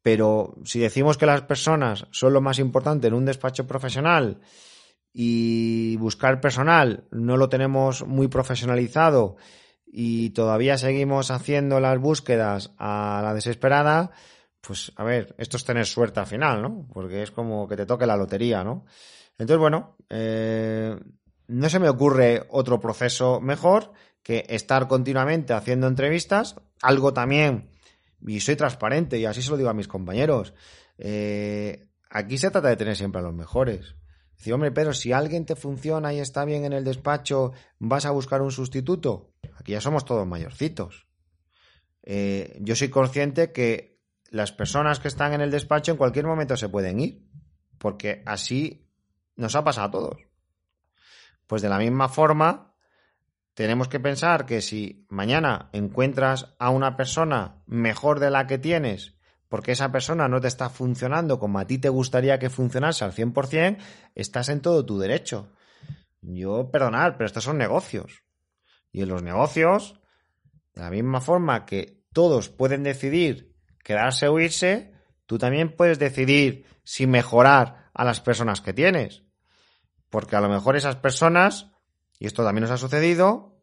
Pero 0.00 0.54
si 0.64 0.78
decimos 0.78 1.18
que 1.18 1.26
las 1.26 1.42
personas 1.42 2.06
son 2.12 2.32
lo 2.32 2.40
más 2.40 2.58
importante 2.58 3.08
en 3.08 3.12
un 3.14 3.26
despacho 3.26 3.66
profesional, 3.66 4.40
y 5.12 5.96
buscar 5.96 6.40
personal 6.40 7.04
no 7.10 7.36
lo 7.36 7.48
tenemos 7.48 8.06
muy 8.06 8.28
profesionalizado 8.28 9.36
y 9.86 10.30
todavía 10.30 10.78
seguimos 10.78 11.30
haciendo 11.30 11.80
las 11.80 11.98
búsquedas 11.98 12.72
a 12.78 13.20
la 13.24 13.34
desesperada, 13.34 14.12
pues 14.60 14.92
a 14.96 15.04
ver, 15.04 15.34
esto 15.38 15.56
es 15.56 15.64
tener 15.64 15.86
suerte 15.86 16.20
al 16.20 16.26
final, 16.26 16.62
¿no? 16.62 16.86
Porque 16.92 17.22
es 17.22 17.30
como 17.30 17.66
que 17.66 17.76
te 17.76 17.86
toque 17.86 18.06
la 18.06 18.16
lotería, 18.16 18.62
¿no? 18.62 18.84
Entonces, 19.38 19.58
bueno, 19.58 19.96
eh, 20.10 20.96
no 21.48 21.68
se 21.68 21.78
me 21.80 21.88
ocurre 21.88 22.46
otro 22.50 22.78
proceso 22.78 23.40
mejor 23.40 23.92
que 24.22 24.44
estar 24.48 24.86
continuamente 24.86 25.54
haciendo 25.54 25.88
entrevistas, 25.88 26.56
algo 26.82 27.12
también, 27.12 27.70
y 28.26 28.40
soy 28.40 28.56
transparente 28.56 29.18
y 29.18 29.24
así 29.24 29.42
se 29.42 29.50
lo 29.50 29.56
digo 29.56 29.70
a 29.70 29.74
mis 29.74 29.88
compañeros, 29.88 30.54
eh, 30.98 31.88
aquí 32.10 32.38
se 32.38 32.50
trata 32.50 32.68
de 32.68 32.76
tener 32.76 32.96
siempre 32.96 33.20
a 33.20 33.24
los 33.24 33.34
mejores. 33.34 33.96
Dice, 34.40 34.54
hombre, 34.54 34.72
pero 34.72 34.94
si 34.94 35.12
alguien 35.12 35.44
te 35.44 35.54
funciona 35.54 36.14
y 36.14 36.18
está 36.18 36.46
bien 36.46 36.64
en 36.64 36.72
el 36.72 36.82
despacho, 36.82 37.52
¿vas 37.78 38.06
a 38.06 38.10
buscar 38.10 38.40
un 38.40 38.50
sustituto? 38.50 39.34
Aquí 39.56 39.72
ya 39.72 39.82
somos 39.82 40.06
todos 40.06 40.26
mayorcitos. 40.26 41.06
Eh, 42.02 42.56
yo 42.62 42.74
soy 42.74 42.88
consciente 42.88 43.52
que 43.52 44.00
las 44.30 44.50
personas 44.50 44.98
que 44.98 45.08
están 45.08 45.34
en 45.34 45.42
el 45.42 45.50
despacho 45.50 45.92
en 45.92 45.98
cualquier 45.98 46.24
momento 46.24 46.56
se 46.56 46.70
pueden 46.70 47.00
ir, 47.00 47.28
porque 47.76 48.22
así 48.24 48.90
nos 49.36 49.54
ha 49.56 49.62
pasado 49.62 49.88
a 49.88 49.90
todos. 49.90 50.16
Pues 51.46 51.60
de 51.60 51.68
la 51.68 51.76
misma 51.76 52.08
forma, 52.08 52.74
tenemos 53.52 53.88
que 53.88 54.00
pensar 54.00 54.46
que 54.46 54.62
si 54.62 55.04
mañana 55.10 55.68
encuentras 55.74 56.54
a 56.58 56.70
una 56.70 56.96
persona 56.96 57.62
mejor 57.66 58.20
de 58.20 58.30
la 58.30 58.46
que 58.46 58.56
tienes 58.56 59.19
porque 59.50 59.72
esa 59.72 59.90
persona 59.90 60.28
no 60.28 60.40
te 60.40 60.46
está 60.46 60.70
funcionando 60.70 61.40
como 61.40 61.58
a 61.58 61.66
ti 61.66 61.76
te 61.76 61.88
gustaría 61.88 62.38
que 62.38 62.50
funcionase 62.50 63.04
al 63.04 63.12
100%, 63.12 63.78
estás 64.14 64.48
en 64.48 64.62
todo 64.62 64.86
tu 64.86 64.98
derecho. 65.00 65.52
Yo, 66.22 66.70
perdonad, 66.70 67.14
pero 67.16 67.26
estos 67.26 67.44
son 67.44 67.58
negocios. 67.58 68.22
Y 68.92 69.02
en 69.02 69.08
los 69.08 69.24
negocios, 69.24 70.00
de 70.72 70.82
la 70.82 70.90
misma 70.90 71.20
forma 71.20 71.66
que 71.66 72.00
todos 72.12 72.48
pueden 72.48 72.84
decidir 72.84 73.56
quedarse 73.82 74.28
o 74.28 74.38
irse, 74.38 74.94
tú 75.26 75.36
también 75.36 75.74
puedes 75.74 75.98
decidir 75.98 76.64
si 76.84 77.08
mejorar 77.08 77.90
a 77.92 78.04
las 78.04 78.20
personas 78.20 78.60
que 78.60 78.72
tienes. 78.72 79.24
Porque 80.10 80.36
a 80.36 80.40
lo 80.40 80.48
mejor 80.48 80.76
esas 80.76 80.94
personas, 80.94 81.72
y 82.20 82.26
esto 82.26 82.44
también 82.44 82.62
nos 82.62 82.70
ha 82.70 82.76
sucedido, 82.76 83.60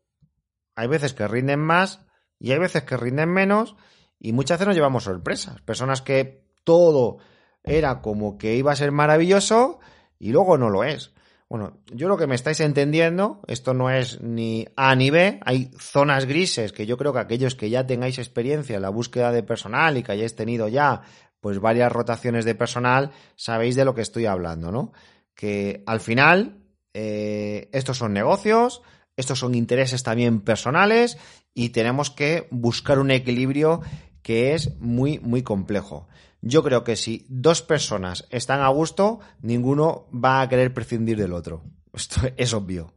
hay 0.76 0.90
veces 0.90 1.14
que 1.14 1.30
rinden 1.30 1.62
más 1.62 2.06
y 2.40 2.52
hay 2.52 2.60
veces 2.60 2.84
que 2.84 2.98
rinden 2.98 3.30
menos 3.30 3.78
y 4.20 4.34
muchas 4.34 4.58
veces 4.58 4.68
nos 4.68 4.76
llevamos 4.76 5.04
sorpresas. 5.04 5.62
Personas 5.62 6.02
que 6.02 6.44
todo 6.64 7.18
era 7.64 8.02
como 8.02 8.38
que 8.38 8.56
iba 8.56 8.72
a 8.72 8.76
ser 8.76 8.92
maravilloso 8.92 9.80
y 10.20 10.32
luego 10.32 10.58
no 10.58 10.70
lo 10.70 10.84
es. 10.84 11.14
Bueno, 11.50 11.80
yo 11.94 12.10
lo 12.10 12.18
que 12.18 12.28
me 12.28 12.36
estáis 12.36 12.60
entendiendo, 12.60 13.40
esto 13.48 13.74
no 13.74 13.90
es 13.90 14.20
ni 14.22 14.68
A 14.76 14.96
ni 14.96 15.10
B, 15.10 15.40
hay 15.46 15.72
zonas 15.80 16.26
grises 16.26 16.74
que 16.74 16.86
yo 16.86 16.98
creo 16.98 17.14
que 17.14 17.20
aquellos 17.20 17.56
que 17.56 17.70
ya 17.70 17.88
tengáis 17.88 18.18
experiencia 18.18 18.76
en 18.76 18.82
la 18.82 18.90
búsqueda 18.90 19.32
de 19.32 19.44
personal 19.44 19.98
y 19.98 20.04
que 20.04 20.12
hayáis 20.12 20.36
tenido 20.36 20.68
ya 20.68 21.04
pues 21.40 21.60
varias 21.60 21.92
rotaciones 21.92 22.44
de 22.44 22.56
personal, 22.56 23.12
sabéis 23.36 23.76
de 23.76 23.86
lo 23.86 23.96
que 23.96 24.02
estoy 24.02 24.26
hablando, 24.26 24.72
¿no? 24.72 24.92
Que 25.36 25.84
al 25.86 26.02
final 26.02 26.58
eh, 26.94 27.70
estos 27.72 27.98
son 27.98 28.12
negocios, 28.12 28.82
estos 29.16 29.40
son 29.40 29.56
intereses 29.56 30.04
también 30.04 30.42
personales 30.42 31.18
y 31.54 31.70
tenemos 31.70 32.12
que 32.12 32.48
buscar 32.52 33.00
un 33.00 33.12
equilibrio 33.12 33.82
que 34.28 34.54
es 34.54 34.78
muy, 34.82 35.20
muy 35.20 35.42
complejo. 35.42 36.10
Yo 36.42 36.62
creo 36.62 36.84
que 36.84 36.98
si 36.98 37.26
dos 37.30 37.62
personas 37.62 38.28
están 38.30 38.60
a 38.60 38.68
gusto, 38.68 39.22
ninguno 39.42 40.10
va 40.14 40.42
a 40.42 40.50
querer 40.50 40.74
prescindir 40.74 41.18
del 41.18 41.32
otro. 41.32 41.64
Esto 41.94 42.20
es 42.36 42.54
obvio. 42.54 42.94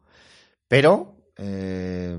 Pero 0.66 1.14
eh, 1.36 2.18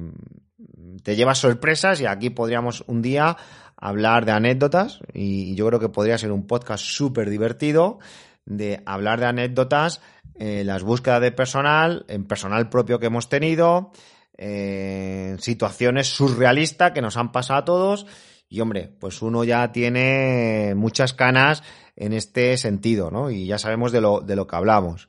te 1.04 1.17
llevas 1.17 1.39
sorpresas 1.39 2.00
y 2.00 2.06
aquí 2.06 2.30
podríamos 2.30 2.86
un 2.88 3.02
día 3.02 3.36
hablar 3.76 4.24
de 4.24 4.32
anécdotas 4.32 5.02
y 5.13 5.56
yo 5.56 5.67
creo 5.67 5.82
que 5.82 5.89
podría 5.89 6.17
ser 6.17 6.32
un 6.32 6.47
podcast 6.47 6.86
súper 6.86 7.30
divertido 7.30 8.00
de 8.45 8.82
hablar 8.86 9.19
de 9.19 9.26
anécdotas 9.26 10.00
en 10.36 10.67
las 10.67 10.84
búsquedas 10.84 11.19
de 11.19 11.34
personal, 11.34 12.06
en 12.08 12.24
personal 12.24 12.69
propio 12.69 12.97
que 12.97 13.08
hemos 13.08 13.28
tenido, 13.28 13.91
en 14.38 15.38
situaciones 15.39 16.08
surrealistas 16.08 16.93
que 16.93 17.02
nos 17.02 17.17
han 17.17 17.34
pasado 17.34 17.60
a 17.60 17.65
todos 17.65 18.08
y 18.51 18.59
hombre, 18.59 18.91
pues 18.99 19.21
uno 19.21 19.45
ya 19.45 19.71
tiene 19.71 20.73
muchas 20.75 21.13
canas 21.13 21.63
en 21.95 22.11
este 22.11 22.57
sentido, 22.57 23.09
¿no? 23.09 23.31
Y 23.31 23.45
ya 23.45 23.57
sabemos 23.57 23.93
de 23.93 24.01
lo, 24.01 24.19
de 24.19 24.35
lo 24.35 24.45
que 24.45 24.57
hablamos. 24.57 25.07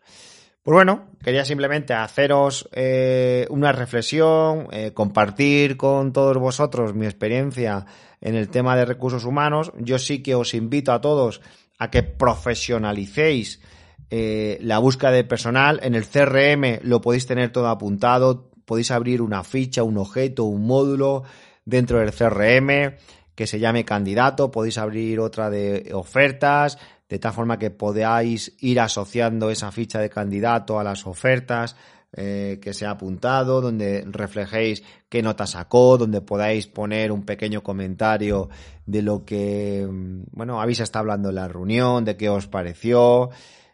Pues 0.62 0.74
bueno, 0.76 1.08
quería 1.24 1.44
simplemente 1.44 1.92
haceros 1.92 2.68
eh, 2.70 3.48
una 3.50 3.72
reflexión, 3.72 4.68
eh, 4.70 4.92
compartir 4.94 5.76
con 5.76 6.12
todos 6.12 6.38
vosotros 6.38 6.94
mi 6.94 7.04
experiencia 7.04 7.84
en 8.20 8.36
el 8.36 8.48
tema 8.48 8.76
de 8.76 8.84
recursos 8.84 9.24
humanos. 9.24 9.72
Yo 9.76 9.98
sí 9.98 10.22
que 10.22 10.36
os 10.36 10.54
invito 10.54 10.92
a 10.92 11.00
todos 11.00 11.40
a 11.80 11.90
que 11.90 12.04
profesionalicéis 12.04 13.60
eh, 14.08 14.58
la 14.60 14.78
búsqueda 14.78 15.10
de 15.10 15.24
personal. 15.24 15.80
En 15.82 15.96
el 15.96 16.06
CRM 16.06 16.78
lo 16.82 17.00
podéis 17.00 17.26
tener 17.26 17.50
todo 17.50 17.66
apuntado, 17.66 18.52
podéis 18.64 18.92
abrir 18.92 19.20
una 19.20 19.42
ficha, 19.42 19.82
un 19.82 19.98
objeto, 19.98 20.44
un 20.44 20.64
módulo 20.64 21.24
dentro 21.64 21.98
del 21.98 22.12
CRM 22.12 22.94
que 23.34 23.46
se 23.46 23.58
llame 23.58 23.84
candidato, 23.84 24.50
podéis 24.50 24.78
abrir 24.78 25.20
otra 25.20 25.50
de 25.50 25.90
ofertas, 25.94 26.78
de 27.08 27.18
tal 27.18 27.32
forma 27.32 27.58
que 27.58 27.70
podáis 27.70 28.54
ir 28.60 28.80
asociando 28.80 29.50
esa 29.50 29.70
ficha 29.70 30.00
de 30.00 30.10
candidato 30.10 30.78
a 30.78 30.84
las 30.84 31.06
ofertas 31.06 31.76
eh, 32.14 32.58
que 32.60 32.74
se 32.74 32.84
ha 32.84 32.90
apuntado, 32.90 33.62
donde 33.62 34.04
reflejéis 34.06 34.82
qué 35.08 35.22
nota 35.22 35.46
sacó, 35.46 35.96
donde 35.96 36.20
podáis 36.20 36.66
poner 36.66 37.10
un 37.10 37.24
pequeño 37.24 37.62
comentario 37.62 38.50
de 38.84 39.00
lo 39.00 39.24
que, 39.24 39.86
mm, 39.90 40.24
bueno, 40.32 40.60
habéis 40.60 40.80
estado 40.80 41.00
hablando 41.00 41.30
en 41.30 41.36
la 41.36 41.48
reunión, 41.48 42.04
de 42.04 42.18
qué 42.18 42.28
os 42.28 42.48
pareció. 42.48 43.30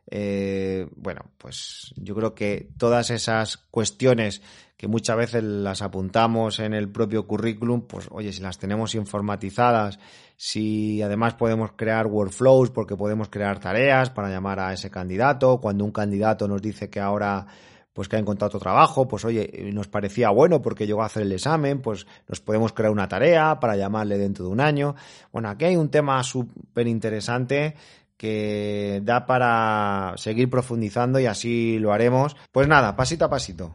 Eh, 0.09 0.87
bueno, 0.94 1.23
pues 1.37 1.92
yo 1.97 2.14
creo 2.14 2.35
que 2.35 2.68
todas 2.79 3.11
esas 3.11 3.57
cuestiones 3.57 4.40
que 4.79 4.87
muchas 4.87 5.17
veces 5.17 5.43
las 5.43 5.83
apuntamos 5.83 6.61
en 6.61 6.73
el 6.73 6.88
propio 6.88 7.27
currículum, 7.27 7.83
pues 7.83 8.07
oye, 8.12 8.33
si 8.33 8.41
las 8.41 8.59
tenemos 8.59 8.95
informatizadas, 8.95 9.99
si 10.37 11.03
además 11.03 11.35
podemos 11.35 11.73
crear 11.75 12.07
workflows 12.07 12.71
porque 12.71 12.97
podemos 12.97 13.29
crear 13.29 13.59
tareas 13.59 14.11
para 14.11 14.31
llamar 14.31 14.61
a 14.61 14.73
ese 14.73 14.88
candidato, 14.88 15.61
cuando 15.61 15.85
un 15.85 15.91
candidato 15.91 16.47
nos 16.47 16.62
dice 16.62 16.88
que 16.88 17.01
ahora 17.01 17.45
pues 17.93 18.09
que 18.09 18.14
ha 18.14 18.21
encontrado 18.21 18.47
otro 18.47 18.61
trabajo, 18.61 19.09
pues 19.09 19.25
oye, 19.25 19.51
nos 19.73 19.88
parecía 19.88 20.31
bueno 20.31 20.62
porque 20.62 20.87
llegó 20.87 21.03
a 21.03 21.07
hacer 21.07 21.25
el 21.25 21.33
examen, 21.33 21.83
pues 21.83 22.07
nos 22.29 22.41
podemos 22.41 22.73
crear 22.73 22.93
una 22.93 23.09
tarea 23.09 23.59
para 23.59 23.75
llamarle 23.75 24.17
dentro 24.17 24.45
de 24.45 24.53
un 24.53 24.61
año. 24.61 24.95
Bueno, 25.33 25.49
aquí 25.49 25.64
hay 25.64 25.75
un 25.75 25.91
tema 25.91 26.23
súper 26.23 26.87
interesante 26.87 27.75
que 28.17 29.01
da 29.03 29.27
para 29.27 30.12
seguir 30.19 30.49
profundizando 30.49 31.19
y 31.19 31.27
así 31.27 31.81
lo 31.81 31.93
haremos. 31.93 32.37
Pues 32.53 32.69
nada, 32.69 32.95
pasito 32.95 33.25
a 33.25 33.31
pasito. 33.31 33.75